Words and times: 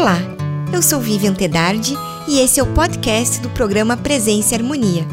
Olá, 0.00 0.16
eu 0.72 0.80
sou 0.80 0.98
Vivian 0.98 1.34
Tedardi 1.34 1.94
e 2.26 2.40
esse 2.40 2.58
é 2.58 2.62
o 2.62 2.72
podcast 2.72 3.38
do 3.42 3.50
programa 3.50 3.98
Presença 3.98 4.54
e 4.54 4.56
Harmonia. 4.56 5.04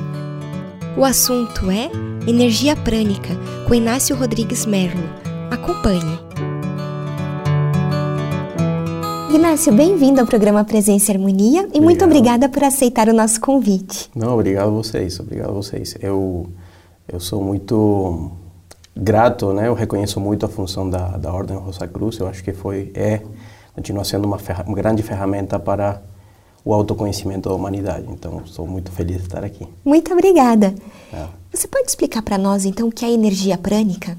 O 0.95 1.03
assunto 1.03 1.69
é 1.69 1.91
Energia 2.25 2.73
Prânica, 2.73 3.35
com 3.67 3.73
Inácio 3.73 4.15
Rodrigues 4.15 4.65
Merlo. 4.65 5.03
Acompanhe. 5.51 6.17
Inácio, 9.35 9.73
bem-vindo 9.73 10.21
ao 10.21 10.25
programa 10.25 10.63
Presença 10.63 11.11
e 11.11 11.15
Harmonia 11.15 11.67
e 11.73 11.81
muito 11.81 12.05
obrigada 12.05 12.47
por 12.47 12.63
aceitar 12.63 13.09
o 13.09 13.13
nosso 13.13 13.41
convite. 13.41 14.09
Não, 14.15 14.35
obrigado 14.35 14.69
a 14.69 14.71
vocês, 14.71 15.19
obrigado 15.19 15.49
a 15.49 15.53
vocês. 15.53 15.97
Eu, 15.99 16.47
eu 17.09 17.19
sou 17.19 17.43
muito 17.43 18.31
grato, 18.95 19.51
né? 19.51 19.67
Eu 19.67 19.73
reconheço 19.73 20.17
muito 20.21 20.45
a 20.45 20.49
função 20.49 20.89
da, 20.89 21.17
da 21.17 21.33
Ordem 21.33 21.57
Rosa 21.57 21.85
Cruz. 21.89 22.19
Eu 22.19 22.27
acho 22.29 22.41
que 22.41 22.53
foi, 22.53 22.89
é 22.95 23.21
continua 23.77 24.03
sendo 24.03 24.25
uma, 24.25 24.39
uma 24.65 24.75
grande 24.75 25.03
ferramenta 25.03 25.59
para 25.59 26.01
o 26.65 26.73
autoconhecimento 26.73 27.47
da 27.47 27.53
humanidade. 27.53 28.07
Então, 28.09 28.41
sou 28.47 28.65
muito 28.65 28.91
feliz 28.91 29.17
de 29.17 29.23
estar 29.23 29.43
aqui. 29.43 29.67
Muito 29.85 30.11
obrigada. 30.11 30.73
É. 31.13 31.27
Você 31.53 31.67
pode 31.67 31.87
explicar 31.87 32.23
para 32.23 32.39
nós, 32.39 32.65
então, 32.65 32.87
o 32.87 32.91
que 32.91 33.05
é 33.05 33.11
energia 33.11 33.55
prânica? 33.55 34.17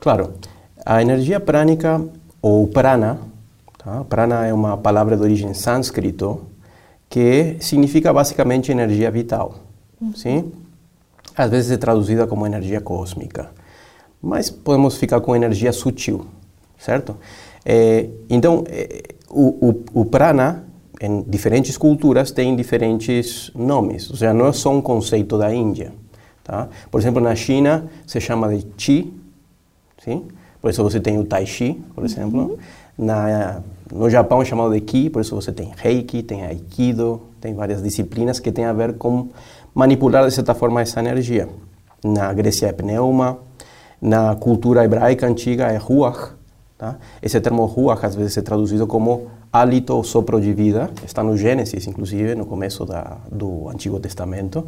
Claro. 0.00 0.32
A 0.84 1.00
energia 1.00 1.38
prânica, 1.38 2.04
ou 2.42 2.66
prana, 2.66 3.20
tá? 3.78 4.02
prana 4.04 4.44
é 4.44 4.52
uma 4.52 4.76
palavra 4.76 5.16
de 5.16 5.22
origem 5.22 5.54
sânscrito, 5.54 6.40
que 7.08 7.58
significa 7.60 8.12
basicamente 8.12 8.72
energia 8.72 9.08
vital. 9.08 9.54
Uhum. 10.00 10.14
Sim? 10.16 10.52
Às 11.36 11.48
vezes 11.48 11.70
é 11.70 11.76
traduzida 11.76 12.26
como 12.26 12.44
energia 12.44 12.80
cósmica, 12.80 13.52
mas 14.20 14.50
podemos 14.50 14.96
ficar 14.96 15.20
com 15.20 15.36
energia 15.36 15.72
sutil, 15.72 16.26
certo? 16.76 17.16
É, 17.64 18.08
então, 18.28 18.64
é, 18.68 19.02
o, 19.28 19.68
o, 19.68 20.00
o, 20.00 20.04
prana, 20.04 20.64
em 21.00 21.22
diferentes 21.22 21.76
culturas, 21.76 22.30
tem 22.30 22.54
diferentes 22.56 23.50
nomes. 23.54 24.10
Ou 24.10 24.16
seja, 24.16 24.34
não 24.34 24.46
é 24.46 24.52
só 24.52 24.70
um 24.70 24.80
conceito 24.80 25.38
da 25.38 25.52
Índia. 25.54 25.92
Tá? 26.42 26.68
Por 26.90 27.00
exemplo, 27.00 27.20
na 27.20 27.34
China 27.34 27.88
se 28.06 28.20
chama 28.20 28.54
de 28.54 28.64
Qi, 28.76 29.12
sim? 30.02 30.26
por 30.60 30.70
isso 30.70 30.82
você 30.82 31.00
tem 31.00 31.18
o 31.18 31.24
Tai 31.24 31.46
Chi, 31.46 31.82
por 31.94 32.04
exemplo. 32.04 32.40
Uhum. 32.40 32.56
Na, 32.98 33.62
no 33.92 34.10
Japão 34.10 34.42
é 34.42 34.44
chamado 34.44 34.74
de 34.74 34.80
Ki, 34.80 35.08
por 35.10 35.22
isso 35.22 35.34
você 35.34 35.52
tem 35.52 35.72
Reiki, 35.76 36.22
tem 36.22 36.44
Aikido, 36.44 37.22
tem 37.40 37.54
várias 37.54 37.82
disciplinas 37.82 38.38
que 38.38 38.52
têm 38.52 38.64
a 38.64 38.72
ver 38.72 38.94
com 38.94 39.28
manipular 39.74 40.26
de 40.26 40.34
certa 40.34 40.54
forma 40.54 40.80
essa 40.80 41.00
energia. 41.00 41.48
Na 42.04 42.32
Grécia 42.32 42.66
é 42.66 42.72
Pneuma, 42.72 43.38
na 44.00 44.34
cultura 44.36 44.84
hebraica 44.84 45.26
antiga 45.26 45.66
é 45.66 45.76
Ruach, 45.76 46.32
Tá? 46.80 46.96
Esse 47.20 47.38
termo 47.42 47.66
ruach 47.66 48.06
às 48.06 48.14
vezes 48.14 48.38
é 48.38 48.40
traduzido 48.40 48.86
como 48.86 49.26
hálito 49.52 49.92
ou 49.92 50.02
sopro 50.02 50.40
de 50.40 50.50
vida, 50.54 50.90
está 51.04 51.22
no 51.22 51.36
Gênesis, 51.36 51.86
inclusive, 51.86 52.34
no 52.34 52.46
começo 52.46 52.86
da, 52.86 53.18
do 53.30 53.68
Antigo 53.68 54.00
Testamento. 54.00 54.66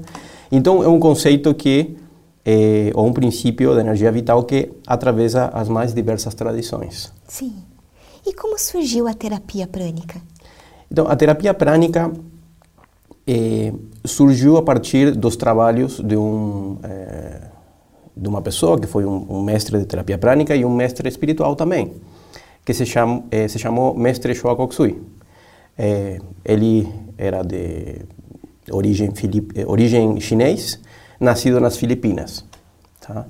Então, 0.50 0.82
é 0.84 0.88
um 0.88 1.00
conceito 1.00 1.54
que, 1.54 1.96
é, 2.44 2.90
ou 2.94 3.06
um 3.06 3.14
princípio 3.14 3.72
de 3.72 3.80
energia 3.80 4.12
vital 4.12 4.44
que 4.44 4.70
atravessa 4.86 5.46
as 5.54 5.70
mais 5.70 5.94
diversas 5.94 6.34
tradições. 6.34 7.10
Sim. 7.26 7.54
E 8.26 8.34
como 8.34 8.58
surgiu 8.58 9.08
a 9.08 9.14
terapia 9.14 9.66
prânica? 9.66 10.20
Então, 10.90 11.08
a 11.08 11.16
terapia 11.16 11.54
prânica 11.54 12.12
é, 13.26 13.72
surgiu 14.04 14.58
a 14.58 14.62
partir 14.62 15.12
dos 15.12 15.34
trabalhos 15.34 15.98
de 15.98 16.14
um 16.14 16.76
é, 16.82 17.51
de 18.16 18.28
uma 18.28 18.42
pessoa 18.42 18.78
que 18.78 18.86
foi 18.86 19.04
um, 19.04 19.26
um, 19.28 19.42
mestre 19.42 19.78
de 19.78 19.86
terapia 19.86 20.18
prânica 20.18 20.54
e 20.54 20.64
um 20.64 20.74
mestre 20.74 21.08
espiritual 21.08 21.56
também, 21.56 21.94
que 22.64 22.74
se, 22.74 22.84
eh, 23.30 23.48
se 23.48 23.58
chamou 23.58 23.94
Mestre 23.94 24.34
Shoa 24.34 24.54
Koksui. 24.54 25.02
Eh, 25.78 26.18
ele 26.44 26.88
era 27.16 27.42
de 27.42 28.02
origem, 28.70 29.14
filip, 29.14 29.58
eh, 29.58 29.64
origem 29.66 30.20
chinês, 30.20 30.78
nascido 31.18 31.58
nas 31.58 31.76
Filipinas. 31.76 32.44
Tá? 33.00 33.26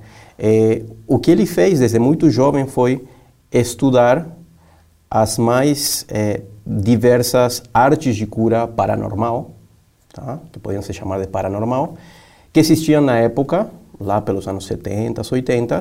O 1.06 1.19
que 1.19 1.31
ele 1.31 1.47
fez 1.47 1.79
desde 1.79 1.99
muito 1.99 2.29
jovem 2.29 2.67
foi 2.67 3.06
estudar 3.51 4.27
as 5.11 5.39
mais 5.39 6.06
diversas 6.67 7.62
artes 7.73 8.17
de 8.17 8.27
cura 8.27 8.67
paranormal, 8.67 9.53
tá? 10.12 10.41
que 10.51 10.59
podiam 10.59 10.83
se 10.83 10.93
chamar 10.93 11.21
de 11.21 11.29
paranormal, 11.29 11.97
que 12.53 12.61
existiam 12.61 13.01
na 13.01 13.19
época 13.19 13.71
lá 14.05 14.21
pelos 14.21 14.47
anos 14.47 14.67
70, 14.67 15.23
80 15.31 15.81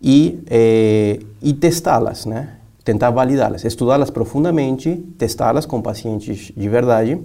e, 0.00 0.40
eh, 0.48 1.18
e 1.42 1.52
testá-las, 1.52 2.26
né? 2.26 2.58
tentar 2.84 3.10
validá-las, 3.10 3.64
estudá-las 3.64 4.10
profundamente, 4.10 4.96
testá-las 5.18 5.66
com 5.66 5.82
pacientes 5.82 6.52
de 6.56 6.68
verdade 6.70 7.20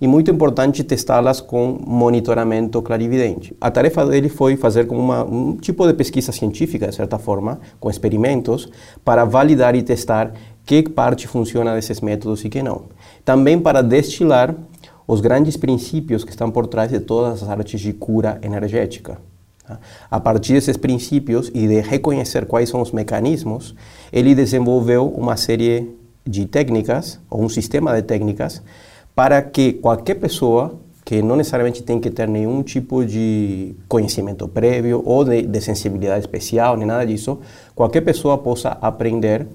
e 0.00 0.06
muito 0.06 0.30
importante 0.30 0.84
testá-las 0.84 1.40
com 1.40 1.78
monitoramento 1.84 2.80
clarividente. 2.80 3.54
A 3.60 3.70
tarefa 3.70 4.06
dele 4.06 4.28
foi 4.28 4.56
fazer 4.56 4.86
como 4.86 5.00
uma, 5.00 5.24
um 5.24 5.56
tipo 5.56 5.86
de 5.86 5.94
pesquisa 5.94 6.30
científica, 6.30 6.86
de 6.86 6.94
certa 6.94 7.18
forma, 7.18 7.60
com 7.78 7.90
experimentos, 7.90 8.70
para 9.04 9.24
validar 9.24 9.74
e 9.74 9.82
testar 9.82 10.32
que 10.64 10.88
parte 10.88 11.26
funciona 11.26 11.74
desses 11.74 12.00
métodos 12.00 12.44
e 12.44 12.48
que 12.48 12.62
não. 12.62 12.84
Também 13.24 13.58
para 13.58 13.82
destilar 13.82 14.54
os 15.08 15.20
grandes 15.20 15.56
princípios 15.56 16.24
que 16.24 16.30
estão 16.30 16.50
por 16.52 16.68
trás 16.68 16.88
de 16.90 17.00
todas 17.00 17.42
as 17.42 17.48
artes 17.48 17.80
de 17.80 17.92
cura 17.92 18.38
energética. 18.42 19.18
A 20.10 20.20
partir 20.20 20.54
desses 20.54 20.76
princípios 20.76 21.50
e 21.54 21.66
de 21.66 21.80
reconhecer 21.80 22.46
quais 22.46 22.68
são 22.68 22.80
os 22.80 22.92
mecanismos, 22.92 23.74
ele 24.12 24.34
desenvolveu 24.34 25.06
uma 25.06 25.36
série 25.36 25.94
de 26.26 26.46
técnicas, 26.46 27.20
ou 27.28 27.42
um 27.42 27.48
sistema 27.48 27.94
de 27.94 28.02
técnicas, 28.02 28.62
para 29.14 29.42
que 29.42 29.74
qualquer 29.74 30.14
pessoa 30.14 30.78
que 31.04 31.22
não 31.22 31.36
necessariamente 31.36 31.82
tem 31.82 31.98
que 31.98 32.10
ter 32.10 32.28
nenhum 32.28 32.62
tipo 32.62 33.04
de 33.04 33.74
conhecimento 33.88 34.46
prévio 34.46 35.02
ou 35.04 35.24
de, 35.24 35.42
de 35.42 35.60
sensibilidade 35.60 36.20
especial, 36.20 36.76
nem 36.76 36.86
nada 36.86 37.04
disso, 37.04 37.38
qualquer 37.74 38.02
pessoa 38.02 38.38
possa 38.38 38.78
aprender 38.80 39.46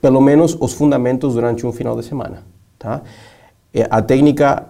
pelo 0.00 0.20
menos 0.20 0.56
os 0.60 0.72
fundamentos 0.72 1.34
durante 1.34 1.66
um 1.66 1.72
final 1.72 1.96
de 1.96 2.04
semana. 2.04 2.44
Tá? 2.78 3.02
A 3.90 4.00
técnica 4.02 4.66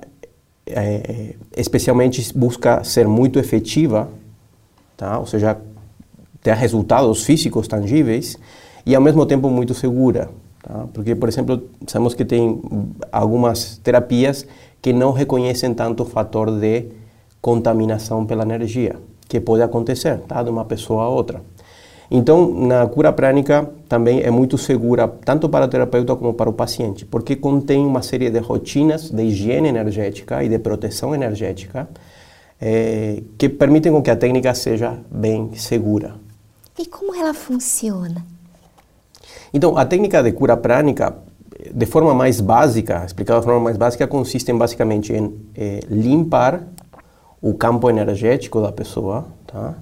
é, 0.67 1.35
especialmente 1.57 2.37
busca 2.37 2.83
ser 2.85 3.07
muito 3.07 3.39
efetiva 3.39 4.09
tá? 5.01 5.19
ou 5.19 5.25
seja, 5.25 5.57
ter 6.43 6.55
resultados 6.55 7.25
físicos 7.25 7.67
tangíveis 7.67 8.39
e 8.85 8.95
ao 8.95 9.01
mesmo 9.01 9.25
tempo 9.25 9.49
muito 9.49 9.73
segura. 9.73 10.29
Tá? 10.63 10.85
Porque, 10.93 11.15
por 11.15 11.27
exemplo, 11.27 11.63
sabemos 11.87 12.13
que 12.13 12.25
tem 12.25 12.61
algumas 13.11 13.79
terapias 13.79 14.47
que 14.83 14.93
não 14.93 15.13
reconhecem 15.13 15.73
tanto 15.73 16.03
o 16.03 16.07
fator 16.07 16.51
de 16.51 16.89
contaminação 17.41 18.27
pela 18.27 18.43
energia, 18.43 18.97
que 19.27 19.41
pode 19.41 19.63
acontecer 19.63 20.19
tá? 20.29 20.43
de 20.43 20.51
uma 20.51 20.67
pessoa 20.67 21.05
a 21.05 21.09
outra. 21.09 21.41
Então, 22.11 22.53
na 22.53 22.87
cura 22.87 23.13
prânica 23.13 23.71
também 23.89 24.21
é 24.21 24.31
muito 24.31 24.59
segura, 24.59 25.09
tanto 25.25 25.49
para 25.49 25.65
o 25.65 25.69
terapeuta 25.69 26.15
como 26.17 26.35
para 26.35 26.51
o 26.51 26.53
paciente, 26.53 27.07
porque 27.07 27.37
contém 27.37 27.87
uma 27.87 28.03
série 28.03 28.29
de 28.29 28.41
rotinas 28.41 29.11
de 29.11 29.23
higiene 29.23 29.69
energética 29.69 30.43
e 30.43 30.49
de 30.49 30.59
proteção 30.59 31.15
energética 31.15 31.89
é, 32.61 33.23
que 33.39 33.49
permitem 33.49 33.93
com 33.93 34.03
que 34.03 34.11
a 34.11 34.17
técnica 34.17 34.55
seja 34.55 34.99
bem 35.11 35.55
segura. 35.55 36.15
E 36.79 36.87
como 36.87 37.15
ela 37.15 37.33
funciona? 37.33 38.25
Então, 39.53 39.77
a 39.77 39.85
técnica 39.85 40.23
de 40.23 40.33
cura 40.33 40.57
prânica, 40.57 41.17
de 41.73 41.87
forma 41.87 42.15
mais 42.15 42.41
básica, 42.41 43.05
explicada 43.05 43.41
de 43.41 43.47
forma 43.47 43.61
mais 43.61 43.77
básica, 43.77 44.07
consiste 44.07 44.51
em, 44.51 44.57
basicamente 44.57 45.13
em 45.13 45.35
é, 45.55 45.81
limpar 45.89 46.63
o 47.41 47.55
campo 47.55 47.89
energético 47.89 48.61
da 48.61 48.71
pessoa, 48.71 49.27
tá? 49.47 49.75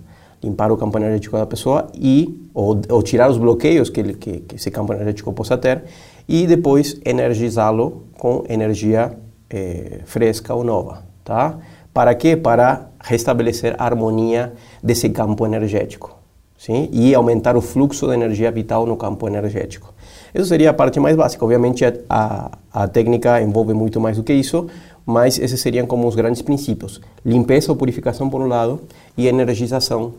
limpar 0.42 0.70
o 0.70 0.76
campo 0.76 0.96
energético 0.98 1.36
da 1.36 1.46
pessoa 1.46 1.88
e 1.92 2.48
ou, 2.54 2.80
ou 2.88 3.02
tirar 3.02 3.28
os 3.28 3.38
bloqueios 3.38 3.90
que, 3.90 4.02
que, 4.14 4.40
que, 4.40 4.54
esse 4.54 4.70
campo 4.70 4.92
energético 4.92 5.32
possa 5.32 5.58
ter 5.58 5.82
e 6.28 6.46
depois 6.46 6.98
energizá-lo 7.04 8.04
com 8.16 8.44
energia 8.48 9.18
é, 9.50 10.00
fresca 10.04 10.54
ou 10.54 10.62
nova, 10.62 11.02
tá? 11.24 11.58
Para 11.98 12.14
quê? 12.14 12.36
Para 12.36 12.90
restabelecer 13.00 13.74
a 13.76 13.84
harmonia 13.84 14.52
desse 14.80 15.08
campo 15.08 15.44
energético. 15.44 16.16
Sim? 16.56 16.88
E 16.92 17.12
aumentar 17.12 17.56
o 17.56 17.60
fluxo 17.60 18.06
de 18.06 18.14
energia 18.14 18.52
vital 18.52 18.86
no 18.86 18.96
campo 18.96 19.26
energético. 19.26 19.92
Essa 20.32 20.46
seria 20.46 20.70
a 20.70 20.72
parte 20.72 21.00
mais 21.00 21.16
básica. 21.16 21.44
Obviamente, 21.44 21.84
a, 21.84 21.92
a, 22.08 22.50
a 22.72 22.86
técnica 22.86 23.42
envolve 23.42 23.74
muito 23.74 24.00
mais 24.00 24.16
do 24.16 24.22
que 24.22 24.32
isso, 24.32 24.68
mas 25.04 25.40
esses 25.40 25.60
seriam 25.60 25.88
como 25.88 26.06
os 26.06 26.14
grandes 26.14 26.40
princípios: 26.40 27.00
limpeza 27.26 27.72
ou 27.72 27.76
purificação 27.76 28.30
por 28.30 28.40
um 28.40 28.46
lado 28.46 28.80
e 29.16 29.26
energização 29.26 30.14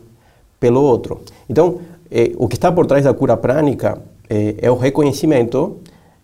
pelo 0.60 0.82
outro. 0.82 1.22
Então, 1.48 1.80
eh, 2.10 2.32
o 2.36 2.46
que 2.46 2.56
está 2.56 2.70
por 2.70 2.84
trás 2.84 3.04
da 3.04 3.14
cura 3.14 3.38
prânica 3.38 4.02
eh, 4.28 4.54
é 4.58 4.70
o 4.70 4.76
reconhecimento 4.76 5.78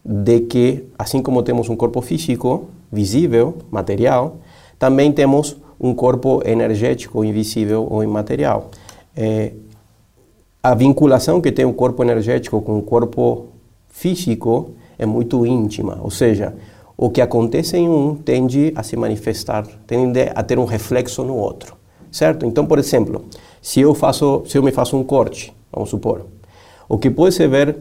de 0.05 0.41
que, 0.41 0.85
assim 0.99 1.23
como 1.23 1.43
temos 1.43 1.70
um 1.70 1.76
corpo 1.76 2.02
físico, 2.02 2.69
visível, 2.93 3.55
material, 3.70 4.37
também 4.78 5.12
temos 5.12 5.56
um 5.81 5.94
corpo 5.94 6.43
energético 6.44 7.25
invisível 7.25 7.87
ou 7.90 8.02
imaterial. 8.02 8.70
É, 9.17 9.52
a 10.62 10.75
vinculação 10.75 11.40
que 11.40 11.52
tem 11.52 11.64
o 11.64 11.73
corpo 11.73 12.02
energético 12.02 12.61
com 12.61 12.78
o 12.78 12.82
corpo 12.82 13.46
físico 13.88 14.70
é 14.99 15.06
muito 15.06 15.46
íntima, 15.46 15.99
ou 16.02 16.11
seja, 16.11 16.55
o 16.96 17.11
que 17.11 17.20
acontece 17.20 17.76
em 17.76 17.88
um 17.88 18.14
tende 18.14 18.73
a 18.75 18.82
se 18.82 18.96
manifestar, 18.96 19.67
tende 19.87 20.31
a 20.34 20.43
ter 20.43 20.58
um 20.58 20.64
reflexo 20.64 21.23
no 21.23 21.37
outro, 21.37 21.76
certo? 22.11 22.46
Então, 22.46 22.67
por 22.67 22.78
exemplo, 22.78 23.25
se 23.61 23.81
eu 23.81 23.94
faço, 23.94 24.43
se 24.46 24.56
eu 24.56 24.62
me 24.62 24.73
faço 24.73 24.96
um 24.96 25.05
corte, 25.05 25.55
vamos 25.70 25.90
supor, 25.90 26.26
o 26.88 26.96
que 26.96 27.11
pode 27.11 27.34
se 27.34 27.46
ver 27.46 27.76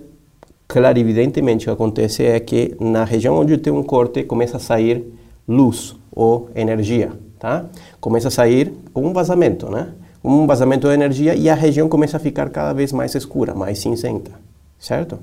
clarividentemente 0.68 1.66
que 1.66 1.72
acontece 1.72 2.24
é 2.24 2.40
que 2.40 2.76
na 2.80 3.04
região 3.04 3.36
onde 3.36 3.54
eu 3.54 3.58
tenho 3.58 3.78
um 3.78 3.84
corte 3.84 4.24
começa 4.24 4.58
a 4.58 4.60
sair 4.60 5.14
luz 5.48 5.96
ou 6.16 6.50
energia, 6.56 7.12
tá? 7.38 7.66
Começa 8.00 8.30
a 8.30 8.32
sair 8.32 8.74
um 8.96 9.12
vazamento, 9.12 9.70
né? 9.70 9.90
Um 10.24 10.48
vazamento 10.48 10.88
de 10.88 10.94
energia 10.94 11.36
e 11.36 11.50
a 11.50 11.54
região 11.54 11.88
começa 11.90 12.18
a 12.18 12.20
ficar 12.20 12.50
cada 12.50 12.74
vez 12.74 12.92
mais 12.92 13.14
escura, 13.14 13.54
mais 13.54 13.78
cinzenta, 13.80 14.32
certo? 14.80 15.20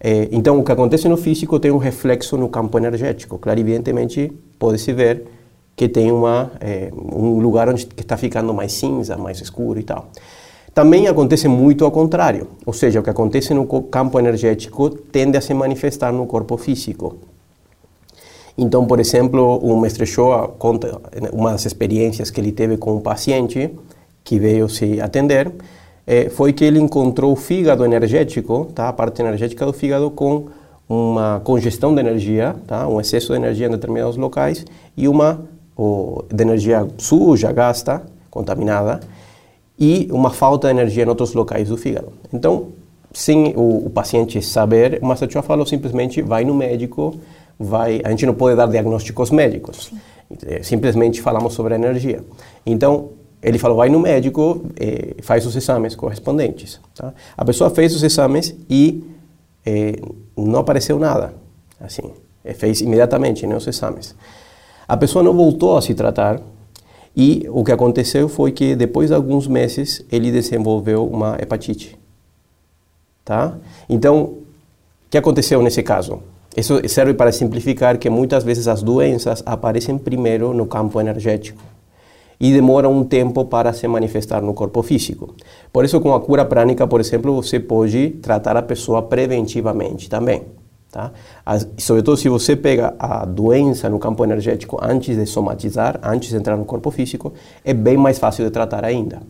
É, 0.00 0.28
então, 0.32 0.58
o 0.58 0.64
que 0.64 0.72
acontece 0.72 1.08
no 1.08 1.16
físico 1.16 1.58
tem 1.60 1.70
um 1.70 1.78
reflexo 1.78 2.36
no 2.36 2.48
campo 2.48 2.76
energético. 2.76 3.38
Clarividentemente, 3.38 4.32
pode-se 4.58 4.92
ver 4.92 5.24
que 5.76 5.88
tem 5.88 6.10
uma, 6.10 6.52
é, 6.60 6.90
um 6.92 7.38
lugar 7.38 7.68
onde 7.68 7.88
está 7.96 8.16
ficando 8.16 8.52
mais 8.52 8.72
cinza, 8.72 9.16
mais 9.16 9.40
escuro 9.40 9.78
e 9.78 9.82
tal. 9.82 10.10
Também 10.74 11.06
acontece 11.06 11.46
muito 11.46 11.84
ao 11.84 11.90
contrário, 11.90 12.48
ou 12.66 12.72
seja, 12.72 12.98
o 12.98 13.02
que 13.02 13.10
acontece 13.10 13.54
no 13.54 13.64
campo 13.64 14.18
energético 14.18 14.90
tende 14.90 15.38
a 15.38 15.40
se 15.40 15.54
manifestar 15.54 16.12
no 16.12 16.26
corpo 16.26 16.56
físico. 16.56 17.16
Então, 18.56 18.86
por 18.86 19.00
exemplo, 19.00 19.58
o 19.58 19.80
mestre 19.80 20.06
Shoa 20.06 20.48
conta 20.48 21.00
uma 21.32 21.52
das 21.52 21.66
experiências 21.66 22.30
que 22.30 22.40
ele 22.40 22.52
teve 22.52 22.76
com 22.76 22.94
um 22.94 23.00
paciente 23.00 23.70
que 24.22 24.38
veio 24.38 24.68
se 24.68 25.00
atender, 25.00 25.52
eh, 26.06 26.28
foi 26.30 26.52
que 26.52 26.64
ele 26.64 26.78
encontrou 26.78 27.32
o 27.32 27.36
fígado 27.36 27.84
energético, 27.84 28.66
tá? 28.74 28.88
a 28.88 28.92
parte 28.92 29.20
energética 29.20 29.66
do 29.66 29.72
fígado, 29.72 30.10
com 30.10 30.46
uma 30.88 31.40
congestão 31.44 31.94
de 31.94 32.00
energia, 32.00 32.56
tá? 32.66 32.86
um 32.88 33.00
excesso 33.00 33.32
de 33.32 33.38
energia 33.38 33.66
em 33.66 33.70
determinados 33.70 34.16
locais 34.16 34.64
e 34.96 35.08
uma 35.08 35.44
ou, 35.76 36.24
de 36.32 36.42
energia 36.42 36.86
suja, 36.96 37.50
gasta, 37.52 38.02
contaminada, 38.30 39.00
e 39.78 40.08
uma 40.12 40.30
falta 40.30 40.68
de 40.68 40.74
energia 40.74 41.04
em 41.04 41.08
outros 41.08 41.34
locais 41.34 41.68
do 41.68 41.76
fígado. 41.76 42.12
Então, 42.32 42.68
sem 43.12 43.54
o, 43.56 43.86
o 43.86 43.90
paciente 43.90 44.40
saber, 44.42 44.98
o 45.02 45.06
Master 45.06 45.30
falou 45.42 45.66
simplesmente 45.66 46.22
vai 46.22 46.44
no 46.44 46.54
médico, 46.54 47.14
vai. 47.58 48.00
A 48.04 48.10
gente 48.10 48.26
não 48.26 48.34
pode 48.34 48.56
dar 48.56 48.66
diagnósticos 48.66 49.30
médicos. 49.30 49.86
Sim. 49.90 50.00
É, 50.46 50.62
simplesmente 50.62 51.20
falamos 51.20 51.52
sobre 51.52 51.74
a 51.74 51.76
energia. 51.76 52.24
Então, 52.64 53.10
ele 53.44 53.58
falou, 53.58 53.76
vai 53.76 53.90
no 53.90 54.00
médico, 54.00 54.64
eh, 54.80 55.16
faz 55.20 55.44
os 55.44 55.54
exames 55.54 55.94
correspondentes. 55.94 56.80
Tá? 56.94 57.12
A 57.36 57.44
pessoa 57.44 57.68
fez 57.68 57.94
os 57.94 58.02
exames 58.02 58.54
e 58.70 59.04
eh, 59.66 60.00
não 60.34 60.60
apareceu 60.60 60.98
nada. 60.98 61.34
Assim, 61.78 62.10
eh, 62.42 62.54
fez 62.54 62.80
imediatamente 62.80 63.46
né, 63.46 63.54
os 63.54 63.66
exames. 63.66 64.14
A 64.88 64.96
pessoa 64.96 65.22
não 65.22 65.34
voltou 65.34 65.76
a 65.76 65.82
se 65.82 65.92
tratar 65.92 66.40
e 67.14 67.46
o 67.50 67.62
que 67.62 67.70
aconteceu 67.70 68.30
foi 68.30 68.50
que 68.50 68.74
depois 68.74 69.10
de 69.10 69.14
alguns 69.14 69.46
meses 69.46 70.02
ele 70.10 70.32
desenvolveu 70.32 71.06
uma 71.06 71.36
hepatite. 71.38 71.98
Tá? 73.22 73.58
Então, 73.90 74.22
o 74.22 74.42
que 75.10 75.18
aconteceu 75.18 75.60
nesse 75.60 75.82
caso? 75.82 76.22
Isso 76.56 76.80
serve 76.88 77.14
para 77.14 77.32
simplificar 77.32 77.98
que 77.98 78.08
muitas 78.08 78.44
vezes 78.44 78.68
as 78.68 78.82
doenças 78.82 79.42
aparecem 79.44 79.98
primeiro 79.98 80.54
no 80.54 80.66
campo 80.66 81.00
energético 81.00 81.60
e 82.38 82.52
demoram 82.52 82.92
um 82.92 83.04
tempo 83.04 83.44
para 83.44 83.72
se 83.72 83.86
manifestar 83.88 84.40
no 84.40 84.54
corpo 84.54 84.82
físico. 84.82 85.34
Por 85.72 85.84
isso, 85.84 86.00
com 86.00 86.14
a 86.14 86.20
cura 86.20 86.44
prânica, 86.44 86.86
por 86.86 87.00
exemplo, 87.00 87.34
você 87.34 87.58
pode 87.58 88.10
tratar 88.22 88.56
a 88.56 88.62
pessoa 88.62 89.02
preventivamente 89.02 90.08
também. 90.08 90.42
Tá? 90.90 91.10
Sobretudo 91.76 92.16
se 92.16 92.28
você 92.28 92.54
pega 92.54 92.94
a 92.98 93.24
doença 93.24 93.88
no 93.88 93.98
campo 93.98 94.22
energético 94.22 94.78
antes 94.80 95.16
de 95.16 95.26
somatizar, 95.26 95.98
antes 96.02 96.28
de 96.28 96.36
entrar 96.36 96.56
no 96.56 96.64
corpo 96.64 96.88
físico, 96.92 97.32
é 97.64 97.74
bem 97.74 97.96
mais 97.96 98.18
fácil 98.18 98.44
de 98.44 98.50
tratar 98.52 98.84
ainda. 98.84 99.20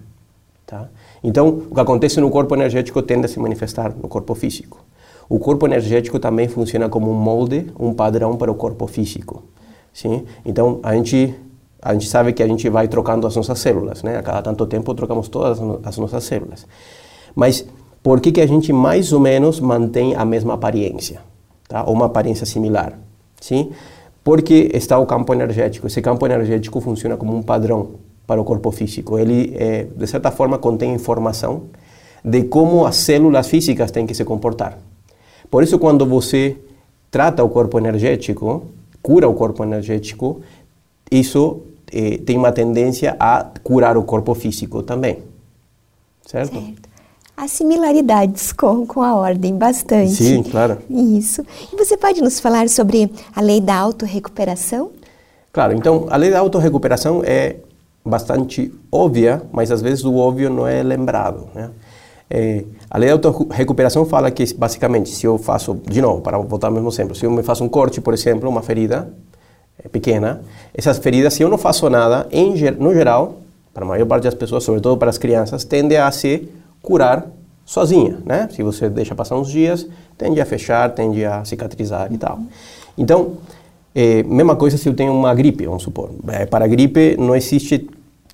Tá? 0.67 0.89
Então, 1.23 1.49
o 1.71 1.75
que 1.75 1.81
acontece 1.81 2.21
no 2.21 2.29
corpo 2.29 2.55
energético 2.55 3.01
tende 3.01 3.25
a 3.25 3.29
se 3.29 3.39
manifestar 3.39 3.95
no 3.97 4.09
corpo 4.09 4.35
físico. 4.35 4.85
O 5.29 5.39
corpo 5.39 5.67
energético 5.67 6.19
também 6.19 6.49
funciona 6.49 6.89
como 6.89 7.11
um 7.11 7.15
molde, 7.15 7.67
um 7.79 7.93
padrão 7.93 8.37
para 8.37 8.51
o 8.51 8.55
corpo 8.55 8.87
físico. 8.87 9.43
Sim? 9.93 10.25
Então, 10.45 10.81
a 10.83 10.95
gente, 10.95 11.35
a 11.81 11.93
gente 11.93 12.09
sabe 12.09 12.33
que 12.33 12.43
a 12.43 12.47
gente 12.47 12.69
vai 12.69 12.89
trocando 12.89 13.27
as 13.27 13.37
nossas 13.37 13.59
células, 13.59 14.03
né? 14.03 14.19
A 14.19 14.23
cada 14.23 14.43
tanto 14.43 14.67
tempo 14.67 14.95
trocamos 14.95 15.29
todas 15.29 15.59
as 15.85 15.99
nossas 15.99 16.25
células. 16.25 16.67
Mas 17.35 17.65
por 18.03 18.21
que, 18.21 18.33
que 18.33 18.41
a 18.41 18.47
gente 18.47 18.73
mais 18.73 19.13
ou 19.13 19.21
menos 19.21 19.61
mantém 19.61 20.15
a 20.15 20.25
mesma 20.25 20.55
aparência? 20.55 21.21
tá? 21.69 21.85
ou 21.85 21.93
uma 21.93 22.07
aparência 22.07 22.47
similar. 22.47 22.99
Sim? 23.41 23.73
Porque 24.23 24.71
está 24.73 24.99
o 24.99 25.07
campo 25.07 25.33
energético. 25.35 25.87
Esse 25.87 26.01
campo 26.01 26.25
energético 26.25 26.81
funciona 26.81 27.17
como 27.17 27.37
um 27.37 27.43
padrão 27.43 27.91
para 28.27 28.41
o 28.41 28.45
corpo 28.45 28.71
físico. 28.71 29.19
Ele, 29.19 29.55
é, 29.57 29.85
de 29.85 30.07
certa 30.07 30.31
forma, 30.31 30.57
contém 30.57 30.95
informação 30.95 31.65
de 32.25 32.45
como 32.45 32.87
as 32.87 32.97
células 32.97 33.49
físicas 33.49 33.91
têm 33.91 34.07
que 34.07 34.15
se 34.15 34.25
comportar. 34.25 34.79
Por 35.51 35.63
isso, 35.63 35.79
quando 35.79 36.05
você 36.07 36.57
trata 37.11 37.45
o 37.45 37.49
corpo 37.49 37.79
energético, 37.79 38.67
cura 39.03 39.29
o 39.29 39.35
corpo 39.35 39.63
energético, 39.63 40.41
isso 41.11 41.63
eh, 41.93 42.19
tem 42.19 42.37
uma 42.37 42.51
tendência 42.51 43.17
a 43.21 43.47
curar 43.63 43.97
o 43.97 44.03
corpo 44.03 44.35
físico 44.35 44.83
também. 44.83 45.19
Certo? 46.27 46.53
certo. 46.53 46.89
Há 47.37 47.49
similaridades 47.49 48.53
com, 48.53 48.87
com 48.87 49.03
a 49.03 49.15
ordem, 49.15 49.57
bastante. 49.57 50.15
Sim, 50.15 50.43
claro. 50.43 50.79
Isso. 50.89 51.45
E 51.73 51.77
você 51.77 51.97
pode 51.97 52.23
nos 52.23 52.39
falar 52.39 52.69
sobre 52.69 53.11
a 53.35 53.41
lei 53.41 53.61
da 53.61 53.75
autorrecuperação? 53.75 54.93
Claro, 55.53 55.73
então 55.73 56.07
a 56.11 56.17
lei 56.17 56.31
da 56.31 56.39
autorrecuperação 56.39 57.23
é 57.25 57.57
bastante 58.05 58.73
óbvia, 58.91 59.43
mas 59.53 59.71
às 59.73 59.83
vezes 59.83 60.05
o 60.05 60.15
óbvio 60.17 60.49
não 60.49 60.67
é 60.67 60.83
lembrado. 60.83 61.49
Né? 61.55 61.71
É, 62.31 62.65
a 62.91 62.99
lei 62.99 63.09
da 63.09 63.15
autorrecuperação 63.15 64.05
fala 64.05 64.31
que, 64.31 64.55
basicamente, 64.55 65.11
se 65.11 65.27
eu 65.27 65.39
faço, 65.39 65.75
de 65.89 66.01
novo, 66.01 66.21
para 66.21 66.39
voltar 66.39 66.69
ao 66.69 66.73
mesmo 66.73 66.89
exemplo, 66.89 67.15
se 67.15 67.27
eu 67.27 67.31
me 67.31 67.43
faço 67.43 67.63
um 67.63 67.69
corte, 67.69 68.01
por 68.01 68.15
exemplo, 68.15 68.49
uma 68.49 68.63
ferida 68.63 69.09
é, 69.83 69.89
pequena, 69.89 70.43
essas 70.75 70.99
feridas, 70.99 71.35
se 71.35 71.43
eu 71.43 71.49
não 71.49 71.59
faço 71.59 71.89
nada, 71.91 72.27
em, 72.31 72.55
no 72.79 72.95
geral, 72.95 73.41
para 73.73 73.85
a 73.85 73.89
maior 73.89 74.07
parte 74.07 74.25
das 74.25 74.35
pessoas, 74.35 74.65
sobretudo 74.65 74.97
para 74.97 75.11
as 75.11 75.19
crianças, 75.19 75.65
tende 75.65 75.97
a 75.97 76.11
se 76.11 76.49
curar 76.81 77.27
sozinha, 77.65 78.19
né? 78.25 78.49
Se 78.53 78.63
você 78.63 78.89
deixa 78.89 79.15
passar 79.15 79.37
uns 79.37 79.51
dias, 79.51 79.87
tende 80.17 80.41
a 80.41 80.47
fechar, 80.47 80.91
tende 80.95 81.25
a 81.25 81.45
cicatrizar 81.45 82.13
e 82.13 82.19
tal. 82.19 82.39
Então, 82.97 83.33
é, 83.95 84.23
mesma 84.23 84.55
coisa 84.55 84.77
se 84.77 84.89
eu 84.89 84.95
tenho 84.95 85.13
uma 85.13 85.35
gripe, 85.35 85.67
vamos 85.67 85.83
supor. 85.83 86.11
É, 86.29 86.47
para 86.47 86.65
a 86.65 86.69
gripe 86.69 87.17
não 87.19 87.35
existe 87.35 87.89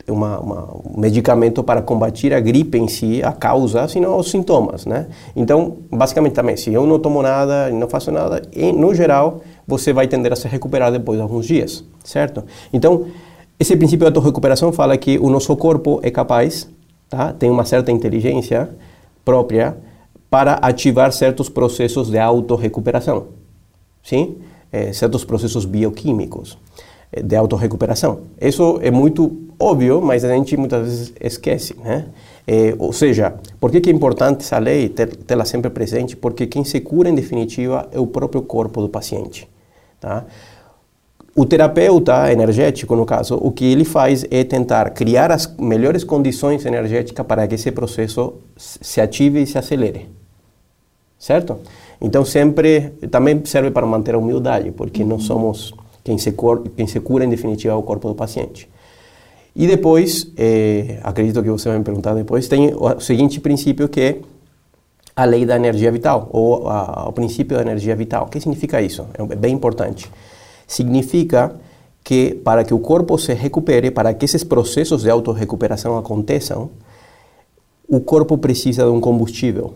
uma, 0.08 0.38
uma, 0.38 0.64
um 0.74 1.00
medicamento 1.00 1.62
para 1.62 1.82
combater 1.82 2.32
a 2.32 2.40
gripe 2.40 2.78
em 2.78 2.88
si, 2.88 3.22
a 3.22 3.32
causa, 3.32 3.86
senão 3.88 4.16
os 4.18 4.30
sintomas, 4.30 4.86
né? 4.86 5.06
Então, 5.34 5.78
basicamente 5.90 6.32
também, 6.32 6.56
se 6.56 6.72
eu 6.72 6.86
não 6.86 6.98
tomo 6.98 7.22
nada 7.22 7.70
não 7.70 7.88
faço 7.88 8.10
nada, 8.10 8.42
em, 8.54 8.72
no 8.72 8.94
geral, 8.94 9.40
você 9.66 9.92
vai 9.92 10.06
tender 10.08 10.32
a 10.32 10.36
se 10.36 10.48
recuperar 10.48 10.90
depois 10.90 11.18
de 11.18 11.22
alguns 11.22 11.46
dias, 11.46 11.84
certo? 12.04 12.44
Então, 12.72 13.06
esse 13.58 13.76
princípio 13.76 14.00
da 14.04 14.08
autorrecuperação 14.08 14.72
fala 14.72 14.96
que 14.96 15.18
o 15.18 15.28
nosso 15.28 15.54
corpo 15.56 16.00
é 16.02 16.10
capaz 16.10 16.68
tá? 17.08 17.32
tem 17.32 17.50
uma 17.50 17.64
certa 17.64 17.92
inteligência 17.92 18.70
própria 19.24 19.76
para 20.30 20.54
ativar 20.54 21.12
certos 21.12 21.48
processos 21.48 22.08
de 22.08 22.18
autorrecuperação, 22.18 23.26
sim? 24.02 24.36
É, 24.72 24.92
certos 24.92 25.24
processos 25.24 25.64
bioquímicos 25.64 26.56
de 27.12 27.36
autorrecuperação. 27.36 28.20
Isso 28.40 28.78
é 28.82 28.90
muito 28.90 29.48
óbvio, 29.58 30.00
mas 30.00 30.24
a 30.24 30.34
gente 30.34 30.56
muitas 30.56 30.82
vezes 30.82 31.12
esquece, 31.20 31.76
né? 31.82 32.06
É, 32.46 32.74
ou 32.78 32.92
seja, 32.92 33.34
por 33.60 33.70
que, 33.70 33.80
que 33.80 33.90
é 33.90 33.92
importante 33.92 34.40
essa 34.40 34.58
lei 34.58 34.88
tê-la 34.88 35.44
sempre 35.44 35.70
presente? 35.70 36.16
Porque 36.16 36.46
quem 36.46 36.64
se 36.64 36.80
cura, 36.80 37.08
em 37.08 37.14
definitiva, 37.14 37.88
é 37.92 38.00
o 38.00 38.06
próprio 38.06 38.42
corpo 38.42 38.80
do 38.80 38.88
paciente. 38.88 39.48
Tá? 40.00 40.24
O 41.36 41.44
terapeuta 41.44 42.32
energético, 42.32 42.96
no 42.96 43.06
caso, 43.06 43.36
o 43.36 43.52
que 43.52 43.64
ele 43.64 43.84
faz 43.84 44.24
é 44.30 44.42
tentar 44.42 44.90
criar 44.90 45.30
as 45.30 45.46
melhores 45.58 46.02
condições 46.02 46.64
energéticas 46.66 47.24
para 47.24 47.46
que 47.46 47.54
esse 47.54 47.70
processo 47.70 48.34
se 48.56 49.00
ative 49.00 49.42
e 49.42 49.46
se 49.46 49.56
acelere. 49.56 50.08
Certo? 51.18 51.58
Então, 52.00 52.24
sempre 52.24 52.94
também 53.10 53.44
serve 53.44 53.70
para 53.70 53.86
manter 53.86 54.14
a 54.14 54.18
humildade, 54.18 54.72
porque 54.72 55.04
não 55.04 55.20
somos 55.20 55.72
quem 56.02 56.18
se, 56.18 56.32
cura, 56.32 56.62
quem 56.76 56.86
se 56.86 57.00
cura, 57.00 57.24
em 57.24 57.28
definitiva, 57.28 57.74
é 57.74 57.76
o 57.76 57.82
corpo 57.82 58.08
do 58.08 58.14
paciente. 58.14 58.68
E 59.54 59.66
depois, 59.66 60.30
é, 60.36 61.00
acredito 61.02 61.42
que 61.42 61.50
você 61.50 61.68
vai 61.68 61.78
me 61.78 61.84
perguntar 61.84 62.14
depois, 62.14 62.48
tem 62.48 62.72
o 62.74 63.00
seguinte 63.00 63.40
princípio 63.40 63.88
que 63.88 64.00
é 64.00 64.20
a 65.16 65.24
lei 65.24 65.44
da 65.44 65.56
energia 65.56 65.90
vital, 65.90 66.28
ou 66.32 66.68
a, 66.68 67.08
o 67.08 67.12
princípio 67.12 67.56
da 67.56 67.62
energia 67.62 67.94
vital. 67.96 68.26
O 68.26 68.28
que 68.28 68.40
significa 68.40 68.80
isso? 68.80 69.06
É 69.14 69.36
bem 69.36 69.54
importante 69.54 70.10
significa 70.70 71.56
que 72.04 72.32
para 72.32 72.62
que 72.62 72.72
o 72.72 72.78
corpo 72.78 73.18
se 73.18 73.34
recupere, 73.34 73.90
para 73.90 74.14
que 74.14 74.24
esses 74.24 74.44
processos 74.44 75.02
de 75.02 75.10
autorrecuperação 75.10 75.98
aconteçam, 75.98 76.70
o 77.88 78.00
corpo 78.00 78.38
precisa 78.38 78.84
de 78.84 78.90
um 78.90 79.00
combustível. 79.00 79.74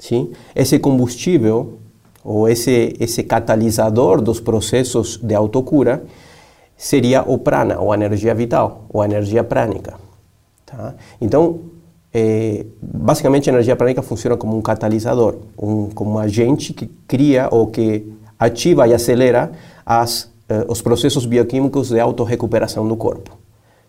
Sim? 0.00 0.32
Esse 0.56 0.76
combustível, 0.80 1.78
ou 2.28 2.46
esse, 2.46 2.94
esse 3.00 3.22
catalisador 3.22 4.20
dos 4.20 4.38
processos 4.38 5.16
de 5.16 5.34
autocura, 5.34 6.04
seria 6.76 7.22
o 7.22 7.38
prana, 7.38 7.80
ou 7.80 7.90
a 7.90 7.94
energia 7.94 8.34
vital, 8.34 8.84
ou 8.90 9.00
a 9.00 9.06
energia 9.06 9.42
prânica. 9.42 9.94
Tá? 10.66 10.94
Então, 11.18 11.60
é, 12.12 12.66
basicamente 12.82 13.48
a 13.48 13.52
energia 13.54 13.74
prânica 13.74 14.02
funciona 14.02 14.36
como 14.36 14.58
um 14.58 14.60
catalisador, 14.60 15.36
um, 15.56 15.88
como 15.88 16.12
um 16.12 16.18
agente 16.18 16.74
que 16.74 16.86
cria 17.06 17.48
ou 17.50 17.68
que 17.68 18.12
ativa 18.38 18.86
e 18.86 18.92
acelera 18.92 19.50
as, 19.86 20.30
eh, 20.50 20.66
os 20.68 20.82
processos 20.82 21.24
bioquímicos 21.24 21.88
de 21.88 21.98
autorrecuperação 21.98 22.86
do 22.86 22.94
corpo. 22.94 23.37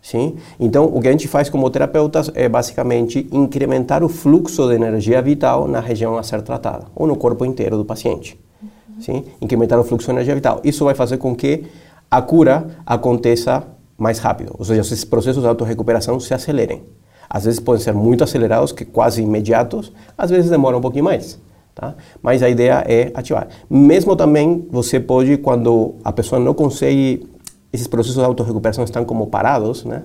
Sim? 0.02 0.36
Então, 0.58 0.86
o 0.86 1.00
que 1.00 1.08
a 1.08 1.12
gente 1.12 1.28
faz 1.28 1.50
como 1.50 1.68
terapeutas 1.68 2.30
é 2.34 2.48
basicamente 2.48 3.28
incrementar 3.30 4.02
o 4.02 4.08
fluxo 4.08 4.66
de 4.68 4.74
energia 4.74 5.20
vital 5.20 5.68
na 5.68 5.80
região 5.80 6.16
a 6.16 6.22
ser 6.22 6.40
tratada, 6.42 6.86
ou 6.94 7.06
no 7.06 7.16
corpo 7.16 7.44
inteiro 7.44 7.76
do 7.76 7.84
paciente. 7.84 8.40
Uhum. 8.62 9.00
Sim? 9.00 9.24
Incrementar 9.40 9.78
o 9.78 9.84
fluxo 9.84 10.06
de 10.06 10.12
energia 10.12 10.34
vital. 10.34 10.60
Isso 10.64 10.84
vai 10.84 10.94
fazer 10.94 11.18
com 11.18 11.36
que 11.36 11.66
a 12.10 12.22
cura 12.22 12.68
aconteça 12.86 13.62
mais 13.96 14.18
rápido, 14.18 14.54
ou 14.58 14.64
seja, 14.64 14.80
esses 14.80 15.04
processos 15.04 15.42
de 15.42 15.48
autorrecuperação 15.48 16.18
se 16.18 16.32
acelerem. 16.32 16.82
Às 17.28 17.44
vezes 17.44 17.60
podem 17.60 17.80
ser 17.80 17.94
muito 17.94 18.24
acelerados, 18.24 18.72
que 18.72 18.84
quase 18.84 19.22
imediatos, 19.22 19.92
às 20.18 20.30
vezes 20.30 20.50
demoram 20.50 20.78
um 20.78 20.80
pouquinho 20.80 21.04
mais. 21.04 21.38
Tá? 21.74 21.94
Mas 22.20 22.42
a 22.42 22.48
ideia 22.48 22.84
é 22.88 23.12
ativar. 23.14 23.46
Mesmo 23.68 24.16
também 24.16 24.66
você 24.70 24.98
pode, 24.98 25.36
quando 25.36 25.94
a 26.02 26.12
pessoa 26.12 26.40
não 26.40 26.52
consegue, 26.52 27.28
esses 27.72 27.86
processos 27.86 28.16
de 28.16 28.24
autorrecuperação 28.24 28.84
estão 28.84 29.04
como 29.04 29.26
parados, 29.26 29.84
né? 29.84 30.02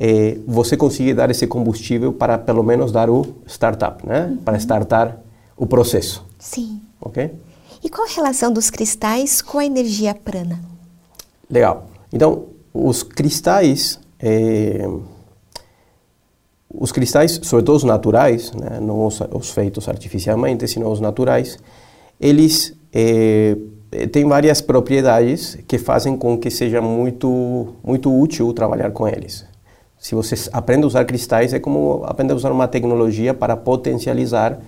É, 0.00 0.38
você 0.46 0.76
conseguir 0.76 1.14
dar 1.14 1.28
esse 1.30 1.46
combustível 1.46 2.12
para 2.12 2.38
pelo 2.38 2.62
menos 2.62 2.92
dar 2.92 3.10
o 3.10 3.34
startup, 3.46 4.06
né? 4.06 4.26
Uhum. 4.26 4.36
Para 4.38 4.56
startar 4.56 5.18
o 5.56 5.66
processo. 5.66 6.24
Sim. 6.38 6.80
Ok? 7.00 7.30
E 7.82 7.88
qual 7.88 8.06
a 8.06 8.10
relação 8.10 8.52
dos 8.52 8.70
cristais 8.70 9.42
com 9.42 9.58
a 9.58 9.64
energia 9.64 10.14
prana? 10.14 10.60
Legal. 11.50 11.88
Então, 12.12 12.46
os 12.72 13.02
cristais, 13.02 13.98
é, 14.20 14.88
os 16.72 16.92
cristais, 16.92 17.40
sobretudo 17.42 17.76
os 17.76 17.84
naturais, 17.84 18.52
né, 18.52 18.78
não 18.80 19.06
os, 19.06 19.20
os, 19.32 19.50
feitos 19.50 19.88
artificialmente, 19.88 20.66
sino 20.68 20.90
os 20.90 21.00
naturais, 21.00 21.58
eles 22.20 22.74
é, 22.92 23.56
têm 24.12 24.26
várias 24.26 24.60
propriedades 24.60 25.58
que 25.66 25.78
fazem 25.78 26.16
com 26.16 26.36
que 26.38 26.50
seja 26.50 26.80
muito, 26.80 27.74
muito 27.82 28.14
útil 28.14 28.52
trabalhar 28.52 28.90
com 28.90 29.08
eles. 29.08 29.46
Se 29.98 30.14
você 30.14 30.34
aprende 30.52 30.84
a 30.84 30.86
usar 30.86 31.04
cristais, 31.04 31.52
é 31.52 31.58
como 31.58 32.02
aprender 32.04 32.32
a 32.32 32.36
usar 32.36 32.52
uma 32.52 32.68
tecnologia 32.68 33.34
para 33.34 33.56
potencializar 33.56 34.58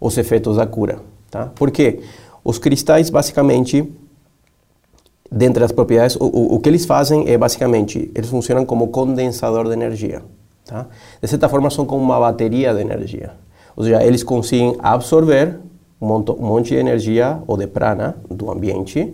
os 0.00 0.16
efeitos 0.16 0.56
da 0.56 0.66
cura. 0.66 1.00
Tá? 1.30 1.46
Por 1.54 1.70
quê? 1.70 2.00
Os 2.42 2.58
cristais, 2.58 3.10
basicamente, 3.10 3.92
dentre 5.30 5.62
as 5.62 5.72
propriedades, 5.72 6.16
o, 6.16 6.24
o, 6.24 6.54
o 6.54 6.60
que 6.60 6.68
eles 6.68 6.86
fazem 6.86 7.28
é, 7.28 7.36
basicamente, 7.36 8.10
eles 8.14 8.30
funcionam 8.30 8.64
como 8.64 8.88
condensador 8.88 9.66
de 9.66 9.72
energia. 9.72 10.22
Tá? 10.64 10.86
De 11.20 11.28
certa 11.28 11.48
forma, 11.48 11.68
são 11.68 11.84
como 11.84 12.02
uma 12.02 12.18
bateria 12.18 12.72
de 12.72 12.80
energia. 12.80 13.32
Ou 13.76 13.84
seja, 13.84 14.02
eles 14.02 14.22
conseguem 14.22 14.76
absorver 14.78 15.60
um 16.00 16.06
monte 16.06 16.70
de 16.70 16.76
energia 16.76 17.42
ou 17.46 17.56
de 17.56 17.66
prana 17.66 18.16
do 18.28 18.50
ambiente 18.50 19.12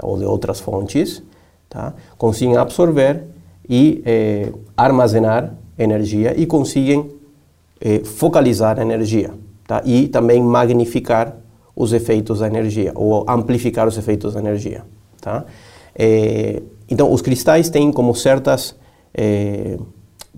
ou 0.00 0.16
de 0.16 0.24
outras 0.24 0.60
fontes, 0.60 1.22
tá? 1.68 1.94
conseguem 2.16 2.56
absorver 2.56 3.24
e 3.68 4.02
eh, 4.04 4.52
armazenar 4.76 5.54
energia 5.78 6.34
e 6.38 6.46
conseguem 6.46 7.10
eh, 7.80 8.02
focalizar 8.04 8.78
a 8.78 8.82
energia 8.82 9.32
tá? 9.66 9.82
e 9.84 10.08
também 10.08 10.42
magnificar 10.42 11.36
os 11.74 11.92
efeitos 11.92 12.40
da 12.40 12.46
energia 12.46 12.92
ou 12.94 13.24
amplificar 13.28 13.88
os 13.88 13.96
efeitos 13.96 14.34
da 14.34 14.40
energia. 14.40 14.84
Tá? 15.20 15.44
Eh, 15.94 16.62
então, 16.88 17.12
os 17.12 17.22
cristais 17.22 17.68
têm 17.68 17.90
como 17.90 18.14
certas 18.14 18.76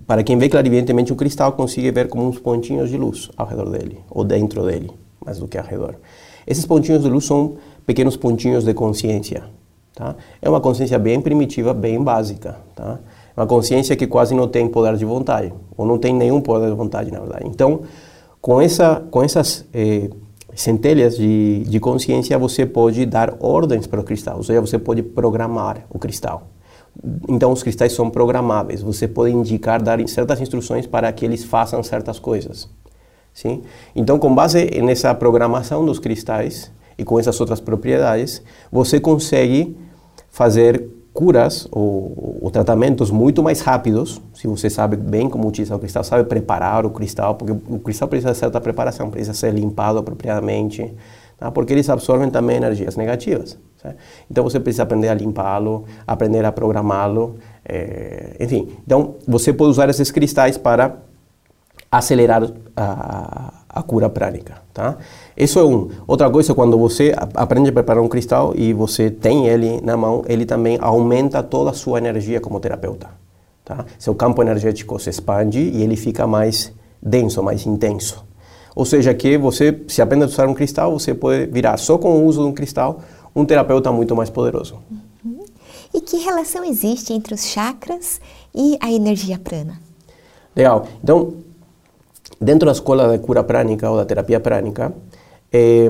para 0.05 0.21
quem 0.21 0.37
vê 0.37 0.49
clarividentemente 0.49 1.11
um 1.11 1.15
cristal, 1.15 1.53
consegue 1.53 1.89
ver 1.91 2.07
como 2.09 2.27
uns 2.27 2.37
pontinhos 2.39 2.89
de 2.89 2.97
luz 2.97 3.31
ao 3.35 3.47
redor 3.47 3.69
dele, 3.69 3.99
ou 4.09 4.23
dentro 4.23 4.65
dele, 4.65 4.91
mais 5.25 5.39
do 5.39 5.47
que 5.47 5.57
ao 5.57 5.65
redor. 5.65 5.95
Esses 6.45 6.65
pontinhos 6.65 7.03
de 7.03 7.09
luz 7.09 7.25
são 7.25 7.55
pequenos 7.85 8.15
pontinhos 8.15 8.63
de 8.63 8.73
consciência. 8.73 9.43
Tá? 9.95 10.15
É 10.41 10.49
uma 10.49 10.61
consciência 10.61 10.99
bem 10.99 11.21
primitiva, 11.21 11.73
bem 11.73 12.01
básica. 12.03 12.57
Tá? 12.75 12.99
Uma 13.35 13.47
consciência 13.47 13.95
que 13.95 14.05
quase 14.05 14.35
não 14.35 14.47
tem 14.47 14.67
poder 14.67 14.95
de 14.97 15.05
vontade, 15.05 15.53
ou 15.75 15.85
não 15.85 15.97
tem 15.97 16.13
nenhum 16.13 16.39
poder 16.39 16.69
de 16.69 16.75
vontade, 16.75 17.11
na 17.11 17.19
verdade. 17.19 17.45
Então, 17.47 17.81
com, 18.41 18.61
essa, 18.61 19.03
com 19.09 19.23
essas 19.23 19.65
eh, 19.73 20.09
centelhas 20.53 21.17
de, 21.17 21.63
de 21.63 21.79
consciência, 21.79 22.37
você 22.37 22.65
pode 22.65 23.05
dar 23.05 23.35
ordens 23.39 23.87
para 23.87 23.99
o 23.99 24.03
cristal, 24.03 24.37
ou 24.37 24.43
seja, 24.43 24.61
você 24.61 24.77
pode 24.77 25.03
programar 25.03 25.85
o 25.89 25.99
cristal. 25.99 26.47
Então, 27.27 27.51
os 27.51 27.61
cristais 27.61 27.91
são 27.91 28.09
programáveis. 28.09 28.81
Você 28.81 29.07
pode 29.07 29.33
indicar, 29.33 29.81
dar 29.81 29.99
certas 30.07 30.39
instruções 30.39 30.87
para 30.87 31.11
que 31.11 31.25
eles 31.25 31.43
façam 31.43 31.83
certas 31.83 32.19
coisas. 32.19 32.69
Sim? 33.35 33.63
Então, 33.93 34.17
com 34.17 34.33
base 34.33 34.65
nessa 34.81 35.13
programação 35.13 35.85
dos 35.85 35.99
cristais 35.99 36.71
e 36.97 37.03
com 37.03 37.19
essas 37.19 37.37
outras 37.41 37.59
propriedades, 37.59 38.41
você 38.71 38.97
consegue 38.97 39.77
fazer 40.31 40.89
curas 41.13 41.67
ou, 41.69 42.39
ou, 42.41 42.49
tratamentos 42.49 43.11
muito 43.11 43.43
mais 43.43 43.59
rápidos, 43.59 44.21
se 44.33 44.47
você 44.47 44.69
sabe 44.69 44.95
bem 44.95 45.29
como 45.29 45.47
utilizar 45.47 45.77
o 45.77 45.79
cristal, 45.79 46.03
sabe 46.03 46.23
preparar 46.23 46.85
o 46.85 46.89
cristal, 46.89 47.35
porque 47.35 47.53
o 47.53 47.79
cristal 47.79 48.07
precisa 48.07 48.31
de 48.31 48.37
certa 48.37 48.59
preparação, 48.61 49.09
precisa 49.09 49.33
ser 49.33 49.53
limpado 49.53 49.99
apropriadamente, 49.99 50.93
tá? 51.37 51.51
porque 51.51 51.73
eles 51.73 51.89
absorvem 51.89 52.29
também 52.29 52.55
energias 52.55 52.95
negativas. 52.95 53.57
Certo? 53.81 53.97
Então 54.31 54.43
você 54.45 54.59
precisa 54.59 54.83
aprender 54.83 55.09
a 55.09 55.13
limpá-lo, 55.13 55.83
aprender 56.07 56.43
a 56.45 56.51
programá-lo, 56.53 57.35
é, 57.65 58.35
enfim. 58.39 58.69
Então 58.85 59.15
você 59.27 59.51
pode 59.51 59.71
usar 59.71 59.89
esses 59.89 60.09
cristais 60.09 60.57
para 60.57 60.97
acelerar 61.97 62.43
a, 62.75 63.53
a 63.69 63.83
cura 63.83 64.09
prânica, 64.09 64.55
tá? 64.73 64.97
Isso 65.35 65.59
é 65.59 65.63
um. 65.63 65.89
Outra 66.07 66.29
coisa, 66.29 66.53
quando 66.53 66.77
você 66.77 67.13
aprende 67.33 67.69
a 67.69 67.73
preparar 67.73 68.03
um 68.03 68.07
cristal 68.07 68.53
e 68.55 68.73
você 68.73 69.09
tem 69.09 69.47
ele 69.47 69.81
na 69.81 69.97
mão, 69.97 70.23
ele 70.27 70.45
também 70.45 70.77
aumenta 70.81 71.43
toda 71.43 71.71
a 71.71 71.73
sua 71.73 71.97
energia 71.97 72.39
como 72.39 72.59
terapeuta, 72.59 73.09
tá? 73.63 73.85
Seu 73.99 74.15
campo 74.15 74.41
energético 74.41 74.99
se 74.99 75.09
expande 75.09 75.59
e 75.59 75.81
ele 75.83 75.95
fica 75.95 76.25
mais 76.25 76.71
denso, 77.01 77.43
mais 77.43 77.65
intenso. 77.65 78.23
Ou 78.75 78.85
seja, 78.85 79.13
que 79.13 79.37
você, 79.37 79.83
se 79.87 80.01
aprende 80.01 80.23
a 80.23 80.27
usar 80.27 80.47
um 80.47 80.53
cristal, 80.53 80.91
você 80.91 81.13
pode 81.13 81.45
virar 81.45 81.77
só 81.77 81.97
com 81.97 82.09
o 82.09 82.25
uso 82.25 82.41
de 82.41 82.47
um 82.47 82.53
cristal 82.53 82.99
um 83.35 83.45
terapeuta 83.45 83.91
muito 83.91 84.15
mais 84.15 84.29
poderoso. 84.29 84.77
Uhum. 85.23 85.43
E 85.93 85.99
que 85.99 86.17
relação 86.17 86.63
existe 86.63 87.11
entre 87.11 87.33
os 87.33 87.45
chakras 87.45 88.21
e 88.53 88.77
a 88.79 88.91
energia 88.91 89.37
prana? 89.37 89.79
Legal. 90.55 90.87
Então, 91.03 91.33
dentro 92.45 92.67
da 92.67 92.71
escola 92.71 93.07
da 93.09 93.19
cura 93.19 93.43
prânica 93.43 93.89
ou 93.89 93.97
da 93.97 94.05
terapia 94.05 94.39
prânica, 94.39 94.93
é, 95.51 95.89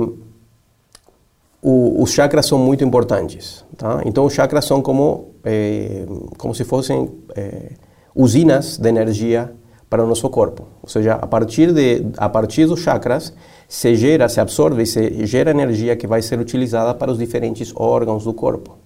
o, 1.61 2.01
os 2.01 2.11
chakras 2.11 2.45
são 2.45 2.57
muito 2.57 2.83
importantes. 2.83 3.65
Tá? 3.77 4.01
Então, 4.05 4.25
os 4.25 4.33
chakras 4.33 4.65
são 4.65 4.81
como, 4.81 5.33
é, 5.43 6.05
como 6.37 6.55
se 6.55 6.63
fossem 6.63 7.11
é, 7.35 7.71
usinas 8.15 8.77
de 8.77 8.87
energia 8.87 9.51
para 9.89 10.03
o 10.03 10.07
nosso 10.07 10.29
corpo. 10.29 10.65
Ou 10.81 10.89
seja, 10.89 11.13
a 11.13 11.27
partir, 11.27 11.73
de, 11.73 12.05
a 12.17 12.29
partir 12.29 12.65
dos 12.65 12.79
chakras, 12.79 13.33
se 13.67 13.95
gera, 13.95 14.29
se 14.29 14.39
absorve 14.39 14.85
se 14.85 15.25
gera 15.25 15.51
energia 15.51 15.95
que 15.95 16.07
vai 16.07 16.21
ser 16.21 16.39
utilizada 16.39 16.93
para 16.93 17.11
os 17.11 17.17
diferentes 17.17 17.73
órgãos 17.75 18.23
do 18.23 18.33
corpo. 18.33 18.77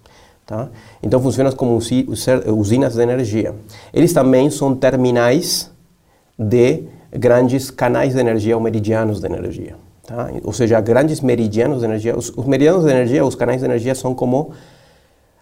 Tá? 0.46 0.70
Então 1.04 1.22
funcionam 1.22 1.52
como 1.52 1.78
usinas 1.78 2.96
de 2.96 3.02
energia. 3.04 3.54
Eles 3.94 4.12
também 4.14 4.50
são 4.50 4.76
terminais 4.76 5.70
de 6.38 6.86
grandes 7.12 7.72
canais 7.72 8.14
de 8.14 8.20
energia 8.20 8.56
ou 8.56 8.62
meridianos 8.62 9.20
de 9.20 9.26
energia. 9.26 9.76
Tá? 10.06 10.30
Ou 10.44 10.54
seja, 10.54 10.80
grandes 10.82 11.22
meridianos 11.22 11.80
de 11.80 11.86
energia. 11.86 12.18
Os, 12.18 12.30
os, 12.36 12.46
meridianos 12.46 12.84
de 12.84 12.90
energia, 12.90 13.24
os 13.26 13.36
canais 13.36 13.60
de 13.60 13.66
energia 13.66 13.94
são 13.94 14.14
como, 14.16 14.52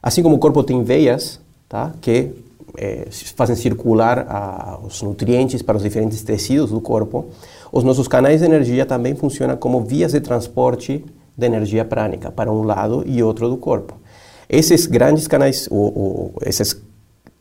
assim 0.02 0.22
como 0.22 0.36
o 0.36 0.40
corpo 0.40 0.64
tem 0.64 0.84
veias, 0.84 1.40
tá? 1.70 1.94
que 2.02 2.34
é, 2.78 3.08
fazem 3.36 3.56
circular 3.56 4.26
a, 4.30 4.80
os 4.84 5.02
nutrientes 5.02 5.62
para 5.62 5.78
os 5.78 5.84
diferentes 5.84 6.22
tecidos 6.22 6.70
do 6.70 6.82
corpo, 6.82 7.28
os 7.72 7.84
nossos 7.84 8.08
canais 8.08 8.42
de 8.42 8.46
energia 8.46 8.86
também 8.86 9.16
funcionam 9.16 9.58
como 9.58 9.82
vias 9.82 10.12
de 10.12 10.20
transporte 10.20 11.04
de 11.36 11.46
energia 11.46 11.86
prânica 11.86 12.32
para 12.32 12.52
um 12.52 12.64
lado 12.64 13.04
e 13.06 13.22
outro 13.22 13.50
do 13.50 13.58
corpo. 13.58 13.96
Esses 14.50 14.86
grandes 14.86 15.28
canais, 15.28 15.68
ou, 15.70 15.98
ou, 15.98 16.34
esses 16.46 16.82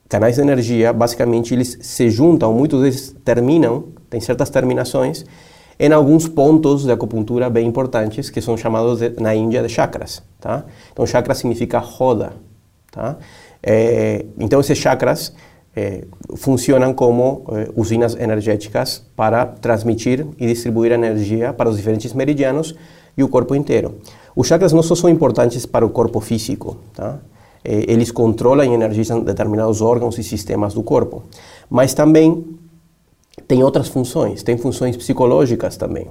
canais 0.09 0.37
de 0.37 0.43
energia, 0.43 0.93
basicamente 0.93 1.55
eles 1.55 1.79
se 1.81 2.11
juntam, 2.11 2.53
muitos 2.53 2.81
deles 2.81 3.17
terminam, 3.25 3.85
tem 4.17 4.21
certas 4.23 4.49
terminações, 4.49 5.27
em 5.79 5.93
alguns 5.93 6.27
pontos 6.27 6.85
de 6.85 6.91
acupuntura 6.91 7.51
bem 7.51 7.67
importantes 7.67 8.31
que 8.31 8.41
são 8.41 8.57
chamados 8.57 9.01
de, 9.01 9.11
na 9.21 9.35
Índia 9.35 9.63
de 9.63 9.69
chakras, 9.69 10.23
tá? 10.41 10.65
Então 10.91 11.05
chakra 11.05 11.35
significa 11.35 11.79
roda, 11.79 12.33
tá? 12.91 13.19
É, 13.63 14.25
então 14.39 14.59
esses 14.59 14.79
chakras 14.79 15.35
eh, 15.77 16.05
funcionam 16.35 16.95
como 16.95 17.45
eh, 17.53 17.69
usinas 17.77 18.15
energéticas 18.15 19.05
para 19.15 19.45
transmitir 19.45 20.27
e 20.39 20.47
distribuir 20.47 20.93
energia 20.93 21.53
para 21.53 21.69
os 21.69 21.77
diferentes 21.77 22.15
meridianos 22.15 22.75
e 23.19 23.23
o 23.23 23.29
corpo 23.29 23.55
inteiro. 23.55 23.97
Os 24.35 24.47
chakras 24.47 24.73
não 24.73 24.83
só 24.83 24.95
são 24.95 25.11
importantes 25.11 25.67
para 25.67 25.85
o 25.85 25.91
corpo 25.91 26.21
físico, 26.21 26.79
tá? 26.95 27.19
Eh, 27.63 27.85
eles 27.87 28.11
controlam 28.11 28.65
e 28.65 28.73
energizam 28.73 29.21
determinados 29.21 29.83
órgãos 29.83 30.17
e 30.17 30.23
sistemas 30.23 30.73
do 30.73 30.83
corpo, 30.83 31.25
mas 31.69 31.93
também 31.93 32.57
tem 33.47 33.63
outras 33.63 33.89
funções, 33.89 34.43
tem 34.43 34.57
funções 34.57 34.97
psicológicas 34.97 35.77
também, 35.77 36.09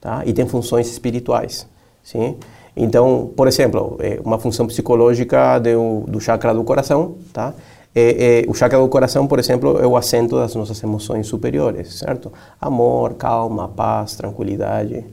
tá? 0.00 0.22
E 0.26 0.32
tem 0.32 0.46
funções 0.46 0.88
espirituais, 0.88 1.66
sim? 2.02 2.36
Então, 2.76 3.30
por 3.36 3.46
exemplo, 3.46 3.96
eh, 4.00 4.18
uma 4.24 4.38
função 4.38 4.66
psicológica 4.66 5.58
do, 5.58 6.04
do 6.08 6.20
chakra 6.20 6.54
do 6.54 6.64
coração, 6.64 7.16
tá? 7.32 7.54
É, 7.94 8.44
é, 8.44 8.50
o 8.50 8.54
chakra 8.54 8.78
do 8.78 8.88
coração, 8.88 9.26
por 9.26 9.38
exemplo, 9.38 9.78
é 9.78 9.86
o 9.86 9.96
assento 9.96 10.36
das 10.36 10.54
nossas 10.54 10.82
emoções 10.82 11.26
superiores, 11.26 11.98
certo? 11.98 12.32
Amor, 12.58 13.14
calma, 13.14 13.68
paz, 13.68 14.16
tranquilidade. 14.16 15.04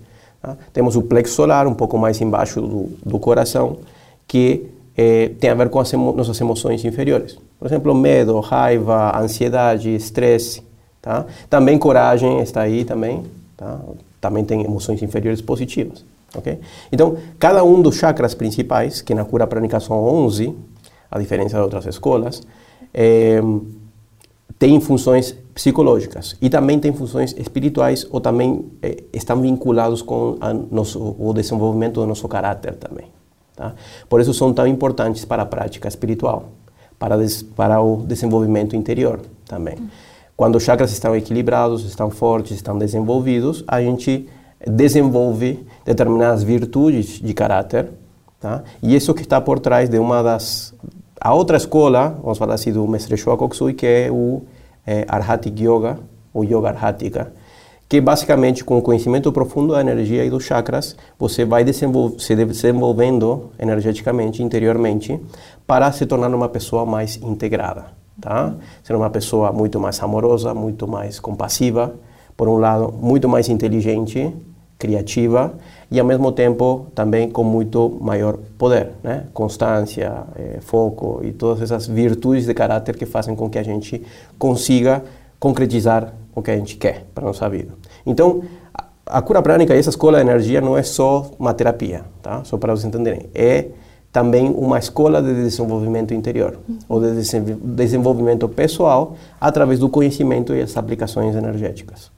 Tá? 0.41 0.55
Temos 0.71 0.95
o 0.95 1.01
plexo 1.01 1.35
solar, 1.35 1.67
um 1.67 1.73
pouco 1.73 1.97
mais 1.97 2.21
embaixo 2.21 2.61
do, 2.61 2.89
do 3.05 3.19
coração, 3.19 3.79
que 4.25 4.67
é, 4.95 5.29
tem 5.39 5.49
a 5.49 5.55
ver 5.55 5.69
com 5.69 5.79
as 5.79 5.91
emo 5.91 6.13
nossas 6.13 6.39
emoções 6.39 6.85
inferiores. 6.85 7.37
Por 7.59 7.67
exemplo, 7.67 7.93
medo, 7.93 8.39
raiva, 8.39 9.17
ansiedade, 9.19 9.93
estresse. 9.93 10.63
Tá? 11.01 11.25
Também 11.49 11.77
coragem 11.77 12.39
está 12.41 12.61
aí 12.61 12.83
também. 12.83 13.23
Tá? 13.55 13.79
Também 14.19 14.43
tem 14.43 14.63
emoções 14.63 15.01
inferiores 15.01 15.41
positivas. 15.41 16.03
Okay? 16.35 16.59
Então, 16.91 17.17
cada 17.37 17.63
um 17.63 17.81
dos 17.81 17.95
chakras 17.95 18.33
principais, 18.33 19.01
que 19.01 19.13
na 19.13 19.25
cura 19.25 19.47
prânica 19.47 19.79
são 19.79 19.97
11, 19.97 20.55
a 21.09 21.19
diferença 21.19 21.57
de 21.57 21.63
outras 21.63 21.85
escolas, 21.85 22.41
é, 22.93 23.41
tem 24.57 24.79
funções 24.79 25.35
psicológicas 25.53 26.35
e 26.41 26.49
também 26.49 26.79
tem 26.79 26.93
funções 26.93 27.33
espirituais 27.37 28.05
ou 28.11 28.19
também 28.19 28.65
é, 28.81 29.03
estão 29.13 29.41
vinculados 29.41 30.01
com 30.01 30.37
nosso, 30.69 31.15
o 31.17 31.33
desenvolvimento 31.33 31.95
do 31.95 32.05
nosso 32.05 32.27
caráter 32.27 32.75
também. 32.75 33.05
Tá? 33.55 33.73
Por 34.07 34.21
isso 34.21 34.33
são 34.33 34.53
tão 34.53 34.67
importantes 34.67 35.25
para 35.25 35.43
a 35.43 35.45
prática 35.45 35.87
espiritual, 35.87 36.49
para, 36.97 37.17
des, 37.17 37.41
para 37.41 37.81
o 37.81 38.03
desenvolvimento 38.05 38.75
interior 38.75 39.21
também. 39.45 39.77
Quando 40.39 40.55
os 40.55 40.63
chakras 40.63 40.93
estão 40.93 41.13
equilibrados, 41.13 41.83
estão 41.83 42.09
fortes, 42.09 42.55
estão 42.55 42.77
desenvolvidos, 42.77 43.61
a 43.67 43.81
gente 43.81 44.25
desenvolve 44.65 45.67
determinadas 45.83 46.43
virtudes 46.43 47.19
de 47.19 47.33
caráter, 47.33 47.89
tá? 48.39 48.63
E 48.81 48.95
isso 48.95 49.13
que 49.13 49.21
está 49.21 49.41
por 49.41 49.59
trás 49.59 49.89
de 49.89 49.99
uma 49.99 50.23
das 50.23 50.73
a 51.19 51.33
outra 51.33 51.57
escola, 51.57 52.17
vamos 52.23 52.37
falar 52.37 52.53
assim, 52.53 52.71
do 52.71 52.87
mestre 52.87 53.17
Shoa 53.17 53.35
Koksui, 53.35 53.73
que 53.73 53.85
é 53.85 54.09
o 54.09 54.43
é, 54.87 55.03
Arhatic 55.09 55.59
Yoga, 55.59 55.99
ou 56.33 56.45
Yoga 56.45 56.69
Arhática, 56.69 57.33
que 57.89 57.99
basicamente 57.99 58.63
com 58.63 58.77
o 58.77 58.81
conhecimento 58.81 59.33
profundo 59.33 59.73
da 59.73 59.81
energia 59.81 60.23
e 60.23 60.29
dos 60.29 60.45
chakras, 60.45 60.95
você 61.19 61.43
vai 61.43 61.65
desenvol 61.65 62.17
se 62.17 62.33
desenvolvendo 62.33 63.51
energeticamente, 63.59 64.41
interiormente, 64.41 65.19
para 65.67 65.91
se 65.91 66.05
tornar 66.05 66.33
uma 66.33 66.47
pessoa 66.47 66.85
mais 66.85 67.17
integrada, 67.17 67.98
tá? 68.19 68.53
Ser 68.83 68.95
uma 68.95 69.09
pessoa 69.09 69.51
muito 69.51 69.79
mais 69.79 70.01
amorosa, 70.01 70.53
muito 70.53 70.87
mais 70.87 71.19
compassiva, 71.19 71.93
por 72.35 72.47
um 72.47 72.57
lado, 72.57 72.93
muito 72.93 73.27
mais 73.27 73.49
inteligente, 73.49 74.33
criativa 74.79 75.53
e 75.91 75.99
ao 75.99 76.05
mesmo 76.05 76.31
tempo 76.31 76.87
também 76.95 77.29
com 77.29 77.43
muito 77.43 77.97
maior 77.99 78.37
poder, 78.57 78.91
né? 79.03 79.25
Constância, 79.33 80.23
eh, 80.37 80.59
foco 80.61 81.19
e 81.21 81.33
todas 81.33 81.61
essas 81.61 81.85
virtudes 81.85 82.45
de 82.45 82.53
caráter 82.53 82.95
que 82.95 83.05
fazem 83.05 83.35
com 83.35 83.49
que 83.49 83.59
a 83.59 83.63
gente 83.63 84.01
consiga 84.37 85.03
concretizar 85.37 86.13
o 86.33 86.41
que 86.41 86.51
a 86.51 86.55
gente 86.55 86.77
quer 86.77 87.05
para 87.13 87.25
nossa 87.25 87.49
vida. 87.49 87.73
Então, 88.05 88.41
a, 88.73 89.17
a 89.17 89.21
cura 89.21 89.41
prânica 89.41 89.75
e 89.75 89.79
essa 89.79 89.89
escola 89.89 90.17
de 90.17 90.21
energia 90.29 90.61
não 90.61 90.77
é 90.77 90.83
só 90.83 91.29
uma 91.37 91.53
terapia, 91.53 92.05
tá? 92.21 92.43
Só 92.45 92.57
para 92.57 92.73
vocês 92.73 92.85
entenderem. 92.85 93.29
É 93.35 93.65
também 94.11 94.49
uma 94.49 94.79
escola 94.79 95.21
de 95.21 95.33
desenvolvimento 95.33 96.13
interior, 96.13 96.59
uhum. 96.67 96.79
ou 96.89 96.99
de 96.99 97.21
desenvolvimento 97.63 98.47
pessoal 98.49 99.15
através 99.39 99.79
do 99.79 99.87
conhecimento 99.87 100.53
e 100.55 100.61
as 100.61 100.75
aplicações 100.75 101.35
energéticas. 101.35 102.11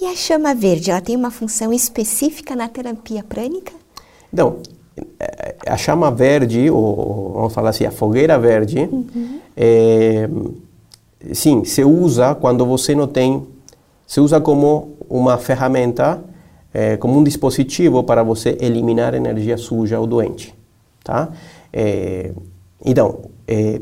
E 0.00 0.06
a 0.06 0.14
chama 0.14 0.54
verde, 0.54 0.90
ela 0.90 1.00
tem 1.00 1.16
uma 1.16 1.30
função 1.30 1.72
específica 1.72 2.54
na 2.54 2.68
terapia 2.68 3.24
prânica? 3.26 3.72
Então, 4.32 4.56
é, 5.18 5.54
a 5.66 5.76
chama 5.76 6.10
verde, 6.10 6.70
ou 6.70 7.32
vamos 7.34 7.54
falar 7.54 7.70
assim, 7.70 7.86
a 7.86 7.90
fogueira 7.90 8.38
verde, 8.38 8.80
uhum. 8.80 9.40
é, 9.56 10.28
sim, 11.32 11.64
se 11.64 11.82
usa 11.82 12.34
quando 12.34 12.66
você 12.66 12.94
não 12.94 13.06
tem, 13.06 13.46
se 14.06 14.20
usa 14.20 14.40
como 14.40 14.94
uma 15.08 15.38
ferramenta, 15.38 16.22
é, 16.72 16.96
como 16.96 17.18
um 17.18 17.24
dispositivo 17.24 18.02
para 18.02 18.22
você 18.22 18.58
eliminar 18.60 19.14
energia 19.14 19.56
suja 19.56 19.98
ou 19.98 20.06
doente, 20.06 20.54
tá? 21.04 21.28
É, 21.72 22.32
então, 22.84 23.20
é, 23.46 23.80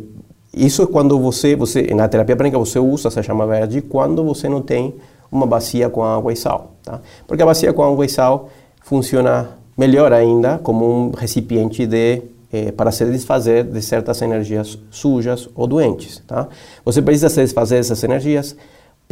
isso 0.52 0.82
é 0.82 0.86
quando 0.86 1.18
você, 1.18 1.56
você, 1.56 1.82
na 1.94 2.06
terapia 2.08 2.36
prânica 2.36 2.58
você 2.58 2.78
usa 2.78 3.08
essa 3.08 3.22
chama 3.22 3.46
verde 3.46 3.80
quando 3.80 4.22
você 4.22 4.48
não 4.48 4.60
tem 4.60 4.94
uma 5.30 5.46
bacia 5.46 5.88
com 5.88 6.04
água 6.04 6.32
e 6.32 6.36
sal. 6.36 6.72
Tá? 6.82 7.00
Porque 7.26 7.42
a 7.42 7.46
bacia 7.46 7.72
com 7.72 7.82
água 7.82 8.04
e 8.04 8.08
sal 8.08 8.50
funciona 8.82 9.56
melhor 9.78 10.12
ainda 10.12 10.58
como 10.58 10.84
um 10.84 11.10
recipiente 11.10 11.86
de 11.86 12.22
eh, 12.52 12.70
para 12.72 12.92
se 12.92 13.06
desfazer 13.06 13.64
de 13.64 13.80
certas 13.80 14.20
energias 14.20 14.78
sujas 14.90 15.48
ou 15.54 15.66
doentes. 15.66 16.22
Tá? 16.26 16.48
Você 16.84 17.00
precisa 17.00 17.30
se 17.30 17.40
desfazer 17.40 17.76
dessas 17.76 18.04
energias 18.04 18.54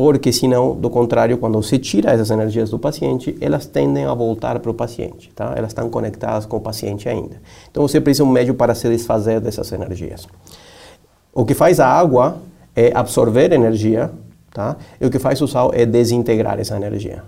porque 0.03 0.33
senão, 0.33 0.75
do 0.75 0.89
contrário, 0.89 1.37
quando 1.39 1.61
você 1.61 1.79
tira 1.79 2.11
essas 2.11 2.31
energias 2.31 2.71
do 2.71 2.79
paciente, 2.79 3.37
elas 3.41 3.67
tendem 3.67 4.05
a 4.05 4.15
voltar 4.15 4.59
para 4.59 4.71
o 4.71 4.75
paciente, 4.75 5.31
tá? 5.35 5.53
Elas 5.57 5.71
estão 5.71 5.91
conectadas 5.91 6.47
com 6.47 6.57
o 6.57 6.61
paciente 6.61 7.09
ainda. 7.09 7.41
Então 7.71 7.87
você 7.87 8.01
precisa 8.01 8.25
um 8.25 8.31
médio 8.31 8.55
para 8.55 8.75
se 8.75 8.89
desfazer 8.89 9.41
dessas 9.41 9.71
energias. 9.73 10.27
O 11.35 11.45
que 11.45 11.55
faz 11.55 11.79
a 11.81 11.87
água 11.87 12.39
é 12.75 12.91
absorver 12.95 13.53
energia 13.53 14.11
Tá? 14.53 14.77
E 15.01 15.07
o 15.07 15.11
que 15.11 15.19
faz 15.19 15.41
o 15.41 15.47
sal 15.47 15.71
é 15.73 15.87
desintegrar 15.87 16.59
essa 16.59 16.77
energia. 16.77 17.23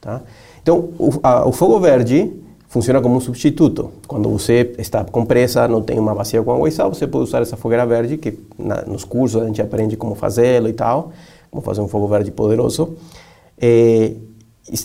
Tá? 0.00 0.22
Então, 0.62 0.88
o, 0.98 1.10
a, 1.22 1.46
o 1.46 1.52
fogo 1.52 1.78
verde 1.78 2.32
funciona 2.66 3.00
como 3.00 3.16
um 3.16 3.20
substituto. 3.20 3.90
Quando 4.06 4.28
você 4.30 4.74
está 4.78 5.04
com 5.04 5.26
pressa, 5.26 5.68
não 5.68 5.82
tem 5.82 5.98
uma 5.98 6.14
bacia 6.14 6.42
com 6.42 6.52
água 6.52 6.68
e 6.68 6.72
sal, 6.72 6.92
você 6.92 7.06
pode 7.06 7.24
usar 7.24 7.42
essa 7.42 7.56
fogueira 7.56 7.84
verde, 7.84 8.16
que 8.16 8.38
na, 8.58 8.82
nos 8.82 9.04
cursos 9.04 9.42
a 9.42 9.46
gente 9.46 9.60
aprende 9.60 9.96
como 9.96 10.14
fazê-lo 10.14 10.68
e 10.68 10.72
tal, 10.72 11.12
como 11.52 11.62
fazer 11.62 11.82
um 11.82 11.86
fogo 11.86 12.08
verde 12.08 12.32
poderoso. 12.32 12.96
É, 13.60 14.14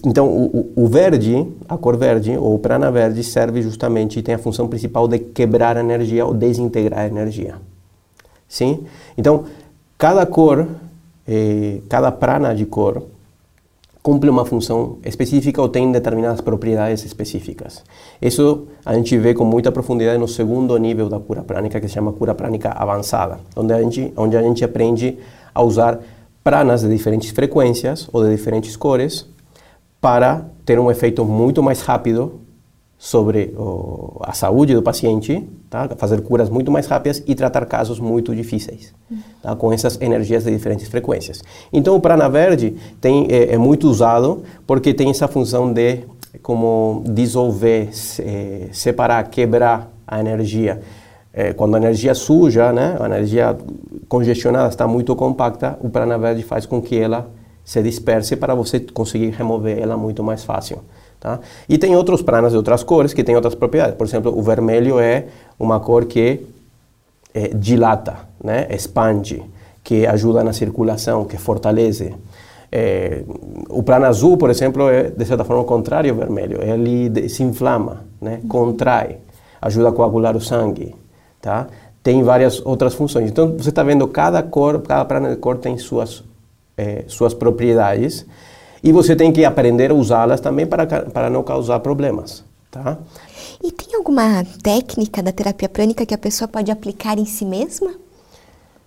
então, 0.06 0.28
o, 0.28 0.74
o, 0.76 0.88
verde, 0.88 1.48
a 1.68 1.78
cor 1.78 1.98
verde, 1.98 2.38
ou 2.38 2.60
prana 2.60 2.92
verde, 2.92 3.24
serve 3.24 3.62
justamente 3.64 4.20
e 4.20 4.22
tem 4.22 4.36
a 4.36 4.38
função 4.38 4.68
principal 4.68 5.08
de 5.08 5.18
quebrar 5.18 5.78
a 5.78 5.80
energia 5.80 6.26
ou 6.26 6.34
desintegrar 6.34 7.00
a 7.00 7.08
energia. 7.08 7.56
Sim? 8.48 8.86
Então, 9.18 9.46
cada 9.98 10.26
cor 10.26 10.68
eh, 11.28 11.82
cada 11.90 12.12
prana 12.12 12.56
de 12.56 12.66
cor 12.66 13.04
cumpre 14.02 14.30
uma 14.30 14.46
função 14.46 15.00
específica 15.04 15.62
ou 15.62 15.68
tem 15.68 15.92
determinadas 15.92 16.40
propriedades 16.40 17.04
específicas. 17.04 17.84
Isso 18.22 18.68
a 18.86 18.94
gente 18.94 19.18
vê 19.18 19.34
com 19.34 19.44
muita 19.44 19.70
profundidade 19.70 20.18
no 20.18 20.28
segundo 20.30 20.78
nível 20.78 21.10
da 21.10 21.20
cura 21.20 21.44
prânica, 21.44 21.82
que 21.82 21.88
se 21.90 21.96
chama 21.96 22.14
cura 22.14 22.34
prânica 22.34 22.70
avançada, 22.70 23.40
onde 23.54 23.74
a 23.74 23.82
gente, 23.82 24.14
onde 24.16 24.38
a 24.38 24.42
gente 24.42 24.64
aprende 24.64 25.18
a 25.54 25.62
usar 25.62 26.00
pranas 26.48 26.80
de 26.80 26.88
diferentes 26.88 27.30
frequências 27.32 28.08
ou 28.14 28.24
de 28.24 28.30
diferentes 28.34 28.78
cores 28.78 29.26
para 30.00 30.46
ter 30.64 30.80
um 30.80 30.90
efeito 30.90 31.26
muito 31.26 31.62
mais 31.62 31.82
rápido 31.82 32.40
sobre 32.98 33.54
o, 33.58 34.18
a 34.24 34.32
saúde 34.32 34.74
do 34.74 34.82
paciente, 34.82 35.46
tá? 35.70 35.90
fazer 35.98 36.22
curas 36.22 36.50
muito 36.50 36.72
mais 36.72 36.88
rápidas 36.88 37.22
e 37.28 37.36
tratar 37.36 37.66
casos 37.66 38.00
muito 38.00 38.34
difíceis, 38.34 38.94
tá? 39.44 39.58
com 39.58 39.74
essas 39.74 40.00
energias 40.00 40.46
de 40.46 40.52
diferentes 40.52 40.88
frequências. 40.88 41.44
Então 41.74 41.98
o 41.98 42.00
prana 42.00 42.30
verde 42.30 42.78
tem, 43.02 43.28
é, 43.30 43.56
é 43.56 43.58
muito 43.58 43.90
usado 43.90 44.42
porque 44.66 44.94
tem 44.94 45.10
essa 45.10 45.28
função 45.28 45.74
de 45.74 46.06
como 46.42 47.04
dissolver, 47.08 47.94
se, 47.94 48.70
separar, 48.72 49.22
quebrar 49.30 49.92
a 50.08 50.22
energia. 50.22 50.80
É, 51.34 51.52
quando 51.52 51.76
a 51.76 51.78
energia 51.78 52.16
suja, 52.16 52.72
né, 52.72 52.96
a 53.02 53.06
energia 53.06 53.56
congestionada 54.08 54.70
está 54.70 54.88
muito 54.88 55.16
compacta, 55.16 55.78
o 55.82 55.90
prana 55.90 56.18
verde 56.18 56.44
faz 56.44 56.66
com 56.66 56.82
que 56.82 56.98
ela 56.98 57.30
se 57.64 57.82
disperse 57.84 58.36
para 58.38 58.56
você 58.56 58.80
conseguir 58.80 59.30
remover 59.32 59.78
ela 59.78 59.98
muito 59.98 60.24
mais 60.24 60.44
fácil. 60.44 60.80
Tá? 61.20 61.40
E 61.68 61.78
tem 61.78 61.96
outros 61.96 62.22
pranas 62.22 62.52
de 62.52 62.58
outras 62.58 62.84
cores 62.84 63.14
que 63.14 63.24
têm 63.24 63.36
outras 63.36 63.56
propriedades. 63.56 63.96
Por 63.96 64.08
exemplo, 64.08 64.38
o 64.38 64.42
vermelho 64.42 65.00
é 65.00 65.26
uma 65.60 65.80
cor 65.80 66.06
que 66.06 66.46
é, 67.34 67.50
dilata, 67.50 68.16
né? 68.42 68.68
expande, 68.70 69.44
que 69.84 70.06
ajuda 70.06 70.44
na 70.44 70.54
circulação, 70.54 71.26
que 71.26 71.38
fortalece. 71.38 72.14
É, 72.72 73.24
o 73.70 73.84
prana 73.84 74.08
azul, 74.08 74.38
por 74.38 74.50
exemplo, 74.50 74.90
é 74.90 75.04
de 75.10 75.26
certa 75.26 75.44
forma 75.44 75.64
o 75.64 75.66
contrário 75.66 76.12
ao 76.12 76.18
vermelho. 76.18 76.60
Ele 76.62 77.28
se 77.28 77.44
inflama, 77.44 78.06
né? 78.22 78.40
contrai, 78.48 79.18
ajuda 79.62 79.90
a 79.90 79.92
coagular 79.92 80.38
o 80.38 80.42
sangue. 80.42 80.96
Tá? 81.42 81.68
Tem 82.08 82.24
várias 82.24 82.66
outras 82.66 82.94
funções. 82.94 83.30
Então, 83.30 83.58
você 83.58 83.68
está 83.68 83.84
vendo 83.84 84.08
cada 84.08 84.42
cor, 84.42 84.82
cada 84.82 85.04
prana 85.04 85.32
de 85.32 85.36
cor 85.36 85.58
tem 85.58 85.78
suas, 85.78 86.24
é, 86.78 87.04
suas 87.06 87.34
propriedades 87.34 88.26
e 88.82 88.94
você 88.94 89.14
tem 89.14 89.30
que 89.30 89.44
aprender 89.44 89.92
a 89.92 89.94
usá-las 89.94 90.40
também 90.40 90.66
para, 90.66 90.88
para 90.88 91.30
não 91.30 91.44
causar 91.44 91.82
problemas. 91.82 92.46
Tá? 92.72 92.82
tá? 92.82 92.98
E 93.62 93.74
tem 93.74 93.94
alguma 93.94 94.46
técnica 94.64 95.22
da 95.22 95.34
terapia 95.34 95.68
prânica 95.68 96.06
que 96.06 96.14
a 96.14 96.18
pessoa 96.18 96.48
pode 96.48 96.72
aplicar 96.72 97.20
em 97.20 97.26
si 97.26 97.44
mesma? 97.44 97.92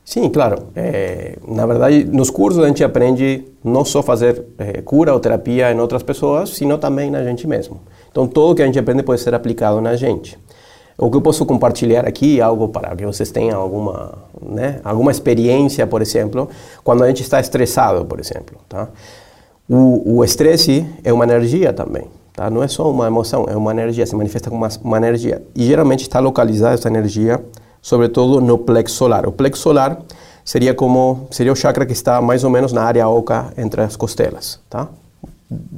Sim, 0.02 0.30
claro. 0.30 0.68
É, 0.74 1.36
na 1.46 1.66
verdade, 1.66 2.04
nos 2.04 2.30
cursos 2.30 2.64
a 2.64 2.68
gente 2.68 2.82
aprende 2.82 3.44
não 3.62 3.84
só 3.84 4.02
fazer 4.02 4.46
é, 4.56 4.80
cura 4.80 5.12
ou 5.12 5.20
terapia 5.20 5.70
em 5.70 5.78
outras 5.78 6.02
pessoas, 6.02 6.56
sino 6.56 6.78
também 6.78 7.10
na 7.10 7.22
gente 7.22 7.46
mesmo. 7.46 7.82
Então, 8.10 8.26
tudo 8.26 8.54
que 8.54 8.62
a 8.62 8.66
gente 8.66 8.78
aprende 8.78 9.02
pode 9.02 9.20
ser 9.20 9.34
aplicado 9.34 9.78
na 9.78 9.94
gente. 9.94 10.38
O 11.00 11.10
que 11.10 11.16
eu 11.16 11.22
posso 11.22 11.46
compartilhar 11.46 12.06
aqui, 12.06 12.42
algo 12.42 12.68
para 12.68 12.94
que 12.94 13.06
vocês 13.06 13.30
tenham 13.30 13.58
alguma, 13.58 14.18
né, 14.42 14.80
alguma 14.84 15.10
experiência, 15.10 15.86
por 15.86 16.02
exemplo, 16.02 16.48
quando 16.84 17.02
a 17.02 17.08
gente 17.08 17.22
está 17.22 17.40
estressado, 17.40 18.04
por 18.04 18.20
exemplo. 18.20 18.58
Tá? 18.68 18.88
O 19.66 20.22
estresse 20.24 20.84
é 21.02 21.12
uma 21.12 21.24
energia 21.24 21.72
também. 21.72 22.04
Tá? 22.34 22.50
Não 22.50 22.62
é 22.62 22.68
só 22.68 22.90
uma 22.90 23.06
emoção, 23.06 23.46
é 23.48 23.56
uma 23.56 23.70
energia, 23.70 24.04
se 24.04 24.14
manifesta 24.14 24.50
como 24.50 24.64
uma, 24.64 24.70
uma 24.82 24.96
energia. 24.98 25.42
E 25.54 25.64
geralmente 25.64 26.02
está 26.02 26.18
localizada 26.20 26.74
essa 26.74 26.88
energia, 26.88 27.42
sobretudo 27.80 28.40
no 28.40 28.58
plexo 28.58 28.96
solar. 28.96 29.26
O 29.26 29.32
plexo 29.32 29.62
solar 29.62 30.00
seria 30.44 30.74
como 30.74 31.28
seria 31.30 31.52
o 31.52 31.56
chakra 31.56 31.86
que 31.86 31.92
está 31.92 32.20
mais 32.20 32.44
ou 32.44 32.50
menos 32.50 32.72
na 32.72 32.82
área 32.82 33.08
oca 33.08 33.52
entre 33.56 33.80
as 33.80 33.96
costelas, 33.96 34.60
tá? 34.68 34.88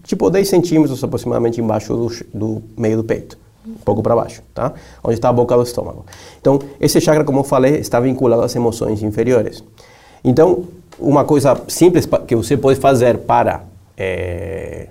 Tipo 0.02 0.30
10 0.30 0.48
centímetros 0.48 1.02
aproximadamente 1.02 1.60
embaixo 1.60 1.94
do, 1.94 2.10
do 2.32 2.62
meio 2.76 2.98
do 2.98 3.04
peito, 3.04 3.38
um 3.66 3.74
pouco 3.84 4.02
para 4.02 4.14
baixo, 4.14 4.42
tá? 4.54 4.72
Onde 5.02 5.14
está 5.14 5.28
a 5.28 5.32
boca 5.32 5.56
do 5.56 5.62
estômago. 5.62 6.04
Então, 6.40 6.58
esse 6.80 7.00
chakra, 7.00 7.24
como 7.24 7.40
eu 7.40 7.44
falei, 7.44 7.76
está 7.76 8.00
vinculado 8.00 8.42
às 8.42 8.54
emoções 8.54 9.02
inferiores. 9.02 9.62
Então, 10.24 10.64
uma 10.98 11.24
coisa 11.24 11.60
simples 11.68 12.08
que 12.26 12.36
você 12.36 12.56
pode 12.56 12.78
fazer 12.78 13.18
para 13.18 13.62
é, 13.96 14.88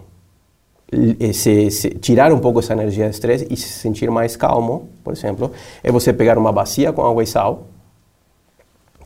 tirar 2.02 2.32
um 2.34 2.40
pouco 2.40 2.60
essa 2.60 2.74
energia 2.74 3.06
de 3.06 3.12
estresse 3.12 3.48
e 3.50 3.56
se 3.56 3.70
sentir 3.70 4.12
mais 4.12 4.36
calmo, 4.36 4.90
por 5.04 5.14
exemplo, 5.14 5.52
é 5.84 5.92
você 5.92 6.12
pegar 6.12 6.38
uma 6.38 6.52
bacia 6.52 6.92
com 6.92 7.06
água 7.06 7.24
e 7.24 7.28
sal, 7.28 7.66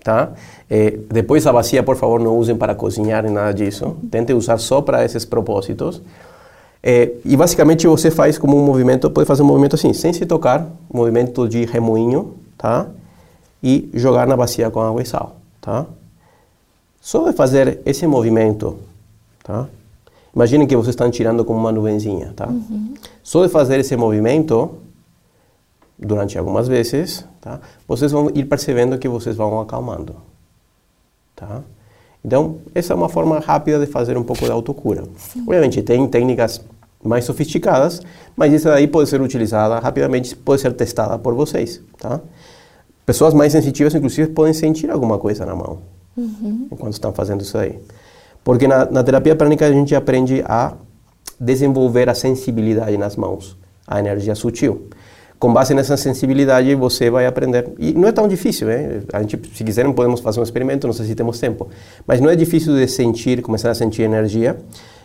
tá? 0.04 0.32
É, 0.70 0.92
depois 1.12 1.46
a 1.46 1.54
bacia, 1.54 1.84
por 1.84 1.96
favor, 1.96 2.20
não 2.20 2.38
usem 2.38 2.56
para 2.56 2.74
cozinhar 2.74 3.30
nada 3.30 3.54
disso. 3.54 3.98
Tente 4.10 4.34
usar 4.34 4.58
só 4.58 4.82
para 4.82 5.06
esses 5.06 5.26
propósitos. 5.26 6.02
É, 6.88 7.14
e 7.26 7.36
basicamente 7.36 7.88
você 7.88 8.12
faz 8.12 8.38
como 8.38 8.56
um 8.56 8.64
movimento, 8.64 9.10
pode 9.10 9.26
fazer 9.26 9.42
um 9.42 9.46
movimento 9.48 9.74
assim, 9.74 9.92
sem 9.92 10.14
se 10.14 10.24
tocar, 10.24 10.70
movimento 10.94 11.50
de 11.50 11.66
remoinho, 11.66 12.36
tá? 12.56 12.86
E 13.64 13.90
jogar 13.96 14.28
na 14.28 14.38
bacia 14.38 14.70
com 14.70 14.80
água 14.80 15.02
e 15.02 15.06
sal, 15.06 15.38
tá? 15.60 15.88
Só 17.02 17.28
de 17.28 17.36
fazer 17.36 17.82
esse 17.88 18.06
movimento, 18.06 18.78
tá? 19.44 19.68
Imaginem 20.36 20.68
que 20.68 20.76
vocês 20.76 20.90
estão 20.90 21.10
tirando 21.10 21.44
como 21.44 21.58
uma 21.58 21.72
nuvenzinha, 21.72 22.34
tá? 22.36 22.48
Uhum. 22.48 22.94
Só 23.24 23.44
de 23.44 23.52
fazer 23.52 23.80
esse 23.80 23.96
movimento, 23.96 24.76
durante 25.98 26.38
algumas 26.38 26.68
vezes, 26.68 27.26
tá? 27.42 27.62
Vocês 27.88 28.12
vão 28.12 28.30
ir 28.36 28.46
percebendo 28.46 29.00
que 29.00 29.08
vocês 29.08 29.36
vão 29.36 29.60
acalmando, 29.60 30.16
tá? 31.36 31.64
Então, 32.24 32.58
essa 32.74 32.94
é 32.94 32.96
uma 32.96 33.08
forma 33.08 33.40
rápida 33.40 33.80
de 33.80 33.86
fazer 33.86 34.18
um 34.18 34.24
pouco 34.24 34.46
de 34.46 34.52
autocura. 34.52 35.04
Sim. 35.16 35.42
Obviamente, 35.42 35.82
tem 35.84 36.08
técnicas 36.08 36.60
mais 37.08 37.26
sofisticadas, 37.26 38.02
mas 38.36 38.54
isso 38.54 38.70
aí 38.70 38.88
pode 38.88 39.10
ser 39.10 39.22
utilizada 39.22 39.80
rapidamente, 39.80 40.36
pode 40.36 40.62
ser 40.62 40.74
testada 40.74 41.18
por 41.18 41.34
vocês, 41.34 41.82
tá? 42.00 42.20
Pessoas 43.06 43.34
mais 43.34 43.52
sensitivas, 43.52 43.94
inclusive, 43.94 44.30
podem 44.30 44.54
sentir 44.54 44.90
alguma 44.90 45.18
coisa 45.20 45.46
na 45.46 45.56
mão 45.56 45.80
uhum. 46.18 46.68
enquanto 46.72 46.94
estão 46.94 47.14
fazendo 47.14 47.42
isso 47.42 47.58
aí. 47.58 47.80
Porque 48.44 48.68
na, 48.68 48.90
na 48.90 49.04
terapia 49.04 49.36
prânica 49.36 49.66
a 49.66 49.72
gente 49.72 49.96
aprende 49.96 50.44
a 50.48 50.74
desenvolver 51.40 52.10
a 52.10 52.16
sensibilidade 52.16 52.98
nas 52.98 53.16
mãos, 53.16 53.58
a 53.88 54.00
energia 54.00 54.36
sutil. 54.36 54.88
Com 55.38 55.52
base 55.52 55.74
nessa 55.74 55.98
sensibilidade 55.98 56.74
você 56.76 57.10
vai 57.10 57.26
aprender. 57.26 57.68
E 57.78 57.94
não 57.94 58.08
é 58.08 58.12
tão 58.12 58.28
difícil, 58.28 58.68
né? 58.68 59.02
A 59.12 59.20
gente, 59.20 59.40
se 59.54 59.64
quiserem, 59.64 59.92
podemos 59.92 60.22
fazer 60.22 60.40
um 60.40 60.44
experimento, 60.44 60.88
não 60.88 60.94
sei 60.94 61.06
se 61.06 61.14
temos 61.14 61.40
tempo. 61.40 61.68
Mas 62.08 62.22
não 62.22 62.30
é 62.30 62.36
difícil 62.36 62.74
de 62.74 62.88
sentir, 62.88 63.42
começar 63.42 63.70
a 63.70 63.76
sentir 63.76 64.04
energia. 64.04 64.58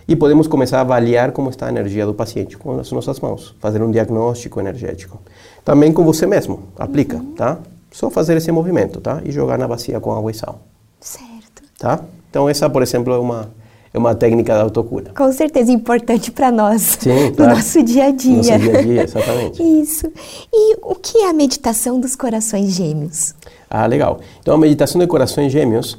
E 0.08 0.16
podemos 0.16 0.46
começar 0.46 0.78
a 0.78 0.80
avaliar 0.80 1.32
como 1.32 1.50
está 1.50 1.66
a 1.66 1.68
energia 1.68 2.04
do 2.04 2.14
paciente 2.14 2.56
com 2.56 2.78
as 2.78 2.90
nossas 2.90 3.20
mãos, 3.20 3.54
fazer 3.60 3.82
um 3.82 3.90
diagnóstico 3.90 4.58
energético. 4.60 5.20
Também 5.64 5.92
com 5.92 6.04
você 6.04 6.26
mesmo, 6.26 6.64
aplica, 6.78 7.16
uhum. 7.16 7.34
tá? 7.34 7.58
Só 7.90 8.10
fazer 8.10 8.36
esse 8.36 8.50
movimento, 8.50 9.00
tá? 9.00 9.20
E 9.24 9.30
jogar 9.30 9.58
na 9.58 9.66
bacia 9.66 10.00
com 10.00 10.12
água 10.12 10.30
e 10.30 10.34
sal. 10.34 10.60
Certo. 11.00 11.62
Tá? 11.78 12.00
Então, 12.30 12.48
essa, 12.48 12.70
por 12.70 12.82
exemplo, 12.82 13.12
é 13.12 13.18
uma, 13.18 13.50
é 13.92 13.98
uma 13.98 14.14
técnica 14.14 14.54
da 14.54 14.62
autocura. 14.62 15.12
Com 15.16 15.32
certeza 15.32 15.72
importante 15.72 16.30
para 16.30 16.52
nós, 16.52 16.98
Sim, 17.00 17.32
claro. 17.34 17.50
no 17.50 17.56
nosso 17.56 17.82
dia 17.82 18.06
a 18.06 18.10
dia. 18.12 18.30
No 18.30 18.36
nosso 18.36 18.58
dia 18.58 18.78
a 18.78 18.82
dia, 18.82 19.02
exatamente. 19.02 19.62
Isso. 19.82 20.10
E 20.52 20.76
o 20.82 20.94
que 20.94 21.18
é 21.18 21.30
a 21.30 21.32
meditação 21.32 21.98
dos 21.98 22.14
corações 22.14 22.70
gêmeos? 22.70 23.34
Ah, 23.68 23.86
legal. 23.86 24.20
Então, 24.40 24.54
a 24.54 24.58
meditação 24.58 25.00
de 25.00 25.06
corações 25.06 25.50
gêmeos 25.50 25.98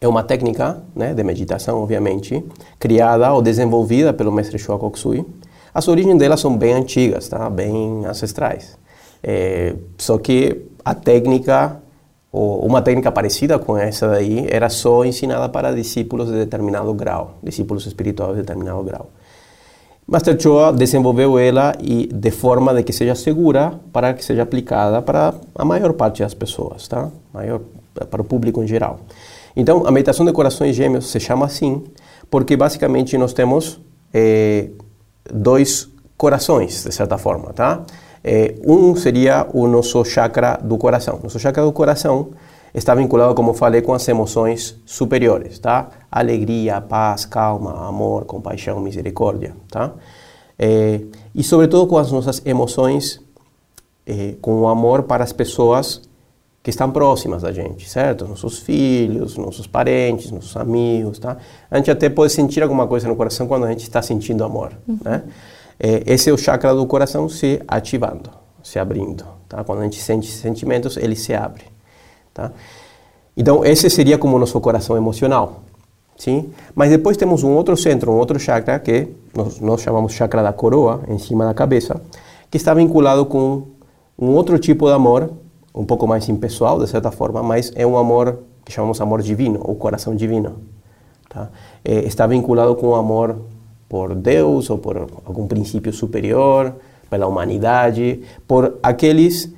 é 0.00 0.08
uma 0.08 0.22
técnica 0.22 0.82
né, 0.94 1.12
de 1.12 1.22
meditação, 1.22 1.82
obviamente, 1.82 2.42
criada 2.78 3.32
ou 3.32 3.42
desenvolvida 3.42 4.12
pelo 4.12 4.32
mestre 4.32 4.58
Showa 4.58 4.90
As 5.74 5.88
origens 5.88 6.18
dela 6.18 6.36
são 6.36 6.56
bem 6.56 6.72
antigas, 6.72 7.28
tá? 7.28 7.50
bem 7.50 8.06
ancestrais. 8.06 8.78
É, 9.22 9.74
só 9.98 10.16
que 10.16 10.62
a 10.84 10.94
técnica 10.94 11.80
uma 12.32 12.80
técnica 12.80 13.10
parecida 13.10 13.58
com 13.58 13.76
essa 13.76 14.06
daí 14.06 14.46
era 14.48 14.68
só 14.68 15.04
ensinada 15.04 15.48
para 15.48 15.74
discípulos 15.74 16.28
de 16.28 16.34
determinado 16.34 16.94
grau, 16.94 17.38
discípulos 17.42 17.86
espirituais 17.86 18.36
de 18.36 18.42
determinado 18.42 18.82
grau. 18.84 19.10
Master 20.06 20.40
Choa 20.40 20.72
desenvolveu 20.72 21.38
ela 21.38 21.72
e 21.80 22.06
de 22.06 22.30
forma 22.30 22.72
de 22.72 22.82
que 22.82 22.92
seja 22.92 23.14
segura 23.14 23.74
para 23.92 24.14
que 24.14 24.24
seja 24.24 24.42
aplicada 24.42 25.02
para 25.02 25.34
a 25.54 25.64
maior 25.64 25.92
parte 25.92 26.22
das 26.22 26.34
pessoas, 26.34 26.86
tá? 26.88 27.10
Maior 27.32 27.60
para 28.10 28.22
o 28.22 28.24
público 28.24 28.62
em 28.62 28.66
geral. 28.66 29.00
Então, 29.56 29.86
a 29.86 29.90
meditação 29.90 30.24
de 30.24 30.32
corações 30.32 30.76
gêmeos 30.76 31.10
se 31.10 31.18
chama 31.18 31.46
assim 31.46 31.84
porque 32.30 32.56
basicamente 32.56 33.18
nós 33.18 33.32
temos 33.32 33.80
eh, 34.14 34.70
dois 35.32 35.88
corações, 36.16 36.84
de 36.84 36.92
certa 36.92 37.18
forma, 37.18 37.52
tá? 37.52 37.82
É, 38.22 38.54
um 38.66 38.94
seria 38.94 39.46
o 39.52 39.66
nosso 39.66 40.04
chakra 40.04 40.58
do 40.62 40.76
coração. 40.76 41.18
Nosso 41.22 41.38
chakra 41.38 41.64
do 41.64 41.72
coração 41.72 42.30
está 42.74 42.94
vinculado, 42.94 43.34
como 43.34 43.54
falei, 43.54 43.80
com 43.80 43.94
as 43.94 44.06
emoções 44.06 44.78
superiores, 44.84 45.58
tá? 45.58 45.88
Alegria, 46.10 46.80
paz, 46.80 47.24
calma, 47.24 47.88
amor, 47.88 48.26
compaixão, 48.26 48.78
misericórdia, 48.80 49.56
tá? 49.70 49.92
É, 50.58 51.00
e 51.34 51.42
sobretudo 51.42 51.86
com 51.86 51.96
as 51.96 52.12
nossas 52.12 52.42
emoções, 52.44 53.20
com 54.42 54.62
o 54.62 54.68
amor 54.68 55.04
para 55.04 55.22
as 55.22 55.32
pessoas 55.32 56.02
que 56.62 56.70
estão 56.70 56.90
próximas 56.90 57.42
da 57.42 57.52
gente, 57.52 57.88
certo? 57.88 58.26
Nossos 58.26 58.58
filhos, 58.58 59.36
nossos 59.36 59.66
parentes, 59.66 60.30
nossos 60.30 60.56
amigos, 60.56 61.18
tá? 61.18 61.36
A 61.70 61.76
gente 61.78 61.90
até 61.90 62.08
pode 62.08 62.32
sentir 62.32 62.62
alguma 62.62 62.86
coisa 62.86 63.08
no 63.08 63.16
coração 63.16 63.46
quando 63.46 63.64
a 63.64 63.70
gente 63.70 63.82
está 63.82 64.02
sentindo 64.02 64.44
amor, 64.44 64.72
uhum. 64.86 64.98
né? 65.02 65.22
é, 65.80 66.02
esse 66.06 66.28
é 66.28 66.32
o 66.32 66.36
chakra 66.36 66.74
do 66.74 66.84
coração 66.86 67.28
se 67.28 67.62
ativando, 67.66 68.30
se 68.62 68.78
abrindo. 68.78 69.24
Tá? 69.48 69.64
Quando 69.64 69.80
a 69.80 69.84
gente 69.84 70.00
sente 70.00 70.30
sentimentos, 70.30 70.98
ele 70.98 71.16
se 71.16 71.32
abre. 71.32 71.64
Tá? 72.34 72.52
Então, 73.34 73.64
esse 73.64 73.88
seria 73.88 74.18
como 74.18 74.36
o 74.36 74.38
nosso 74.38 74.60
coração 74.60 74.96
emocional. 74.96 75.62
Sim? 76.18 76.52
Mas 76.74 76.90
depois 76.90 77.16
temos 77.16 77.42
um 77.42 77.52
outro 77.52 77.74
centro, 77.78 78.12
um 78.12 78.18
outro 78.18 78.38
chakra, 78.38 78.78
que 78.78 79.08
nós, 79.34 79.58
nós 79.58 79.80
chamamos 79.80 80.12
chakra 80.12 80.42
da 80.42 80.52
coroa, 80.52 81.00
em 81.08 81.16
cima 81.16 81.46
da 81.46 81.54
cabeça, 81.54 81.98
que 82.50 82.58
está 82.58 82.74
vinculado 82.74 83.24
com 83.24 83.62
um 84.18 84.26
outro 84.34 84.58
tipo 84.58 84.86
de 84.86 84.92
amor, 84.92 85.30
um 85.74 85.84
pouco 85.84 86.06
mais 86.06 86.28
impessoal, 86.28 86.78
de 86.78 86.88
certa 86.88 87.10
forma, 87.10 87.42
mas 87.42 87.72
é 87.74 87.86
um 87.86 87.96
amor 87.96 88.40
que 88.64 88.72
chamamos 88.72 89.00
amor 89.00 89.22
divino, 89.22 89.60
ou 89.62 89.74
coração 89.74 90.14
divino. 90.14 90.56
Tá? 91.28 91.48
É, 91.84 92.00
está 92.00 92.26
vinculado 92.26 92.74
com 92.74 92.88
o 92.88 92.94
amor 92.94 93.36
por 93.88 94.14
Deus 94.14 94.70
ou 94.70 94.78
por 94.78 94.96
algum 95.24 95.46
princípio 95.46 95.92
superior, 95.92 96.74
pela 97.08 97.26
humanidade, 97.26 98.22
por 98.46 98.78
aqueles 98.82 99.52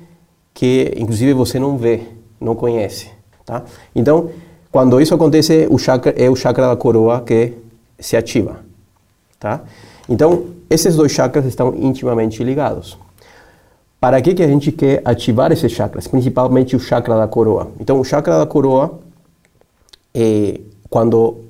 que 0.53 0.93
inclusive 0.97 1.33
você 1.33 1.59
não 1.59 1.77
vê, 1.77 2.01
não 2.39 2.55
conhece, 2.55 3.09
tá? 3.45 3.63
Então, 3.95 4.29
quando 4.71 4.99
isso 4.99 5.13
acontece, 5.13 5.67
o 5.69 5.77
chakra 5.77 6.13
é 6.17 6.29
o 6.29 6.35
chakra 6.35 6.67
da 6.67 6.75
coroa 6.75 7.21
que 7.21 7.53
se 7.99 8.17
ativa, 8.17 8.59
tá? 9.39 9.61
Então, 10.09 10.45
esses 10.69 10.95
dois 10.95 11.11
chakras 11.11 11.45
estão 11.45 11.73
intimamente 11.75 12.43
ligados. 12.43 12.97
Para 14.03 14.21
que 14.21 14.33
que 14.33 14.43
a 14.43 14.47
gente 14.49 14.69
quer 14.69 15.01
ativar 15.05 15.49
esses 15.53 15.71
chakras, 15.71 16.09
principalmente 16.09 16.75
o 16.75 16.79
chakra 16.79 17.15
da 17.15 17.25
coroa? 17.25 17.71
Então, 17.79 18.01
o 18.01 18.03
chakra 18.03 18.37
da 18.37 18.45
coroa 18.45 18.99
é 20.13 20.59
quando 20.89 21.45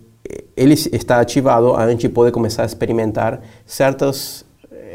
ele 0.55 0.75
está 0.75 1.19
ativado, 1.19 1.75
a 1.75 1.89
gente 1.89 2.07
pode 2.07 2.31
começar 2.31 2.61
a 2.61 2.65
experimentar 2.67 3.41
certas 3.65 4.45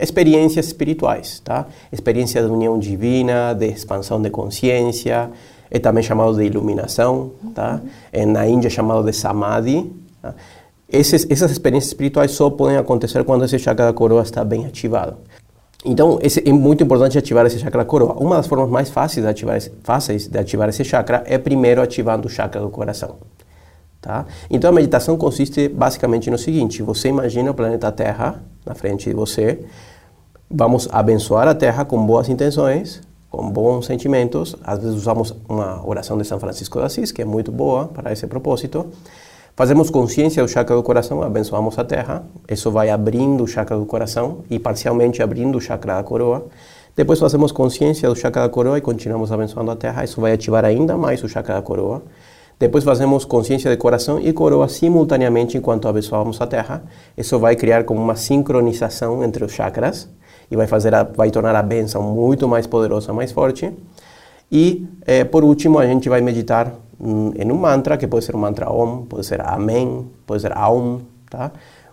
experiências 0.01 0.67
espirituais, 0.67 1.41
tá? 1.41 1.67
Experiência 1.91 2.41
de 2.41 2.49
união 2.49 2.79
divina, 2.79 3.53
de 3.55 3.67
expansão 3.67 4.23
de 4.23 4.31
consciência, 4.31 5.29
é 5.69 5.81
também 5.81 6.05
chamado 6.05 6.37
de 6.37 6.45
iluminação, 6.45 7.33
tá? 7.57 7.81
É 8.13 8.25
na 8.25 8.47
Índia 8.47 8.69
é 8.69 8.71
chamado 8.71 9.05
de 9.05 9.13
samadhi. 9.13 9.93
Tá? 10.23 10.33
Esses, 10.89 11.27
essas 11.29 11.51
experiências 11.51 11.91
espirituais 11.91 12.31
só 12.31 12.49
podem 12.51 12.77
acontecer 12.77 13.25
quando 13.25 13.45
esse 13.45 13.59
chakra 13.59 13.87
da 13.87 13.93
coroa 13.93 14.23
está 14.23 14.45
bem 14.45 14.65
ativado. 14.65 15.17
Então, 15.85 16.19
esse, 16.21 16.43
é 16.47 16.53
muito 16.53 16.83
importante 16.83 17.17
ativar 17.17 17.47
esse 17.47 17.59
chakra 17.59 17.85
coroa. 17.85 18.15
Uma 18.15 18.37
das 18.37 18.47
formas 18.47 18.69
mais 18.69 18.91
fáceis 18.91 19.25
de 19.25 19.31
ativar, 19.31 19.61
fáceis 19.83 20.27
de 20.27 20.39
ativar 20.39 20.69
esse 20.69 20.85
chakra 20.85 21.23
é 21.25 21.39
primeiro 21.39 21.81
ativando 21.81 22.27
o 22.27 22.31
chakra 22.31 22.61
do 22.61 22.69
coração. 22.69 23.17
Tá? 24.01 24.27
Então, 24.51 24.71
a 24.71 24.73
meditação 24.73 25.17
consiste 25.17 25.69
basicamente 25.69 26.31
no 26.31 26.39
seguinte: 26.39 26.83
você 26.83 27.09
imagina 27.09 27.51
o 27.51 27.55
planeta 27.55 27.91
Terra 27.93 28.43
na 28.67 28.75
frente 28.75 29.09
de 29.09 29.15
você, 29.15 29.61
vamos 30.51 30.89
abençoar 30.91 31.47
a 31.47 31.55
Terra 31.55 31.85
com 31.85 32.05
boas 32.05 32.29
intenções, 32.29 33.01
com 33.31 33.49
bons 33.49 33.87
sentimentos. 33.87 34.57
Às 34.65 34.81
vezes 34.81 34.97
usamos 34.97 35.35
uma 35.49 35.87
oração 35.87 36.19
de 36.19 36.25
São 36.25 36.41
Francisco 36.41 36.79
de 36.79 36.87
Assis, 36.87 37.13
que 37.13 37.23
é 37.23 37.25
muito 37.25 37.53
boa 37.53 37.87
para 37.87 38.13
esse 38.13 38.27
propósito. 38.27 38.87
Fazemos 39.59 39.91
consciência 39.91 40.41
do 40.41 40.49
chakra 40.49 40.77
do 40.77 40.85
coração, 40.85 41.21
abençoamos 41.21 41.77
a 41.81 41.85
terra, 41.85 42.25
isso 42.49 42.71
vai 42.71 42.91
abrindo 42.91 43.43
o 43.43 43.47
chakra 43.49 43.77
do 43.77 43.85
coração 43.85 44.45
e 44.49 44.57
parcialmente 44.57 45.21
abrindo 45.21 45.59
o 45.59 45.61
chakra 45.61 45.97
da 45.97 46.03
coroa. 46.05 46.47
Depois 46.95 47.19
fazemos 47.19 47.51
consciência 47.51 48.09
do 48.09 48.15
chakra 48.15 48.43
da 48.43 48.49
coroa 48.49 48.79
e 48.79 48.81
continuamos 48.81 49.33
abençoando 49.33 49.73
a 49.73 49.75
terra, 49.75 50.05
isso 50.05 50.21
vai 50.21 50.31
ativar 50.31 50.65
ainda 50.65 50.97
mais 50.97 51.25
o 51.25 51.29
chakra 51.29 51.57
da 51.57 51.63
coroa. 51.63 52.05
Depois 52.57 52.85
fazemos 52.85 53.25
consciência 53.25 53.69
de 53.69 53.77
coração 53.77 54.21
e 54.21 54.33
coroa 54.33 54.69
simultaneamente 54.69 55.59
enquanto 55.59 55.89
abençoamos 55.89 56.41
a 56.41 56.47
terra. 56.47 56.85
Isso 57.17 57.37
vai 57.41 57.57
criar 57.57 57.83
como 57.83 58.01
uma 58.01 58.15
sincronização 58.15 59.25
entre 59.25 59.45
os 59.45 59.51
chakras 59.51 60.09
e 60.49 60.55
vai 60.55 60.69
fazer 60.69 60.95
a, 60.95 61.03
vai 61.03 61.33
tornar 61.33 61.57
a 61.57 61.63
benção 61.65 62.01
muito 62.01 62.47
mais 62.47 62.69
poderosa, 62.69 63.13
mais 63.13 63.33
forte. 63.33 63.73
E 64.53 64.87
eh, 65.05 65.25
por 65.25 65.43
último 65.43 65.81
a 65.81 65.87
gente 65.87 66.09
vai 66.09 66.21
meditar 66.21 66.73
em 67.01 67.53
um 67.53 67.57
mantra, 67.57 67.97
que 67.97 68.07
pode 68.07 68.25
ser 68.25 68.35
um 68.35 68.41
mantra 68.41 68.71
Om, 68.71 69.07
pode 69.07 69.25
ser 69.25 69.41
Amém, 69.41 70.07
pode 70.27 70.43
ser 70.43 70.57
Aum, 70.57 71.01
tá? 71.31 71.53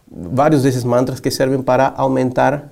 Vários 0.09 0.63
desses 0.63 0.83
mantras 0.83 1.19
que 1.19 1.29
servem 1.29 1.61
para 1.61 1.93
aumentar 1.95 2.71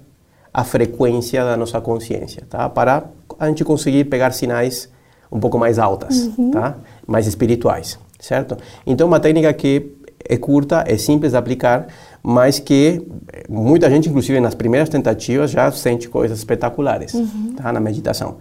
a 0.54 0.64
frequência 0.64 1.44
da 1.44 1.58
nossa 1.58 1.82
consciência, 1.82 2.44
tá? 2.50 2.70
Para 2.70 3.06
a 3.40 3.48
gente 3.48 3.64
conseguir 3.64 4.06
pegar 4.06 4.32
sinais 4.32 4.90
um 5.32 5.40
pouco 5.40 5.58
mais 5.58 5.80
altas, 5.80 6.32
uhum. 6.38 6.52
tá? 6.52 6.76
Mais 7.08 7.26
espirituais, 7.28 8.00
certo? 8.20 8.58
Então, 8.86 9.08
uma 9.08 9.20
técnica 9.20 9.52
que 9.54 9.92
é 10.28 10.38
curta, 10.38 10.84
é 10.88 10.98
simples 10.98 11.32
de 11.32 11.38
aplicar, 11.38 11.88
mas 12.22 12.60
que 12.60 13.06
muita 13.50 13.90
gente, 13.90 14.10
inclusive 14.10 14.40
nas 14.40 14.56
primeiras 14.56 14.90
tentativas, 14.90 15.52
já 15.52 15.72
sente 15.72 16.08
coisas 16.08 16.38
espetaculares, 16.38 17.14
uhum. 17.14 17.54
tá? 17.56 17.74
Na 17.74 17.80
meditação. 17.80 18.38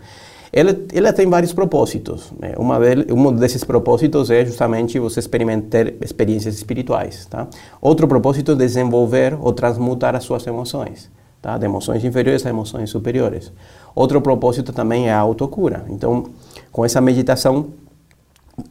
Ela, 0.52 0.76
ela 0.92 1.12
tem 1.14 1.26
vários 1.28 1.52
propósitos. 1.52 2.30
Né? 2.38 2.52
Uma 2.58 2.78
um 3.10 3.32
desses 3.32 3.64
propósitos 3.64 4.30
é 4.30 4.44
justamente 4.44 4.98
você 4.98 5.18
experimentar 5.18 5.88
experiências 6.02 6.54
espirituais. 6.54 7.24
Tá? 7.24 7.48
Outro 7.80 8.06
propósito 8.06 8.52
é 8.52 8.54
desenvolver 8.54 9.36
ou 9.40 9.52
transmutar 9.54 10.14
as 10.14 10.24
suas 10.24 10.46
emoções. 10.46 11.10
Tá? 11.40 11.56
De 11.56 11.64
emoções 11.64 12.04
inferiores 12.04 12.44
a 12.44 12.50
emoções 12.50 12.90
superiores. 12.90 13.50
Outro 13.94 14.20
propósito 14.20 14.72
também 14.74 15.08
é 15.08 15.12
a 15.12 15.18
autocura. 15.18 15.86
Então, 15.88 16.26
com 16.70 16.84
essa 16.84 17.00
meditação, 17.00 17.70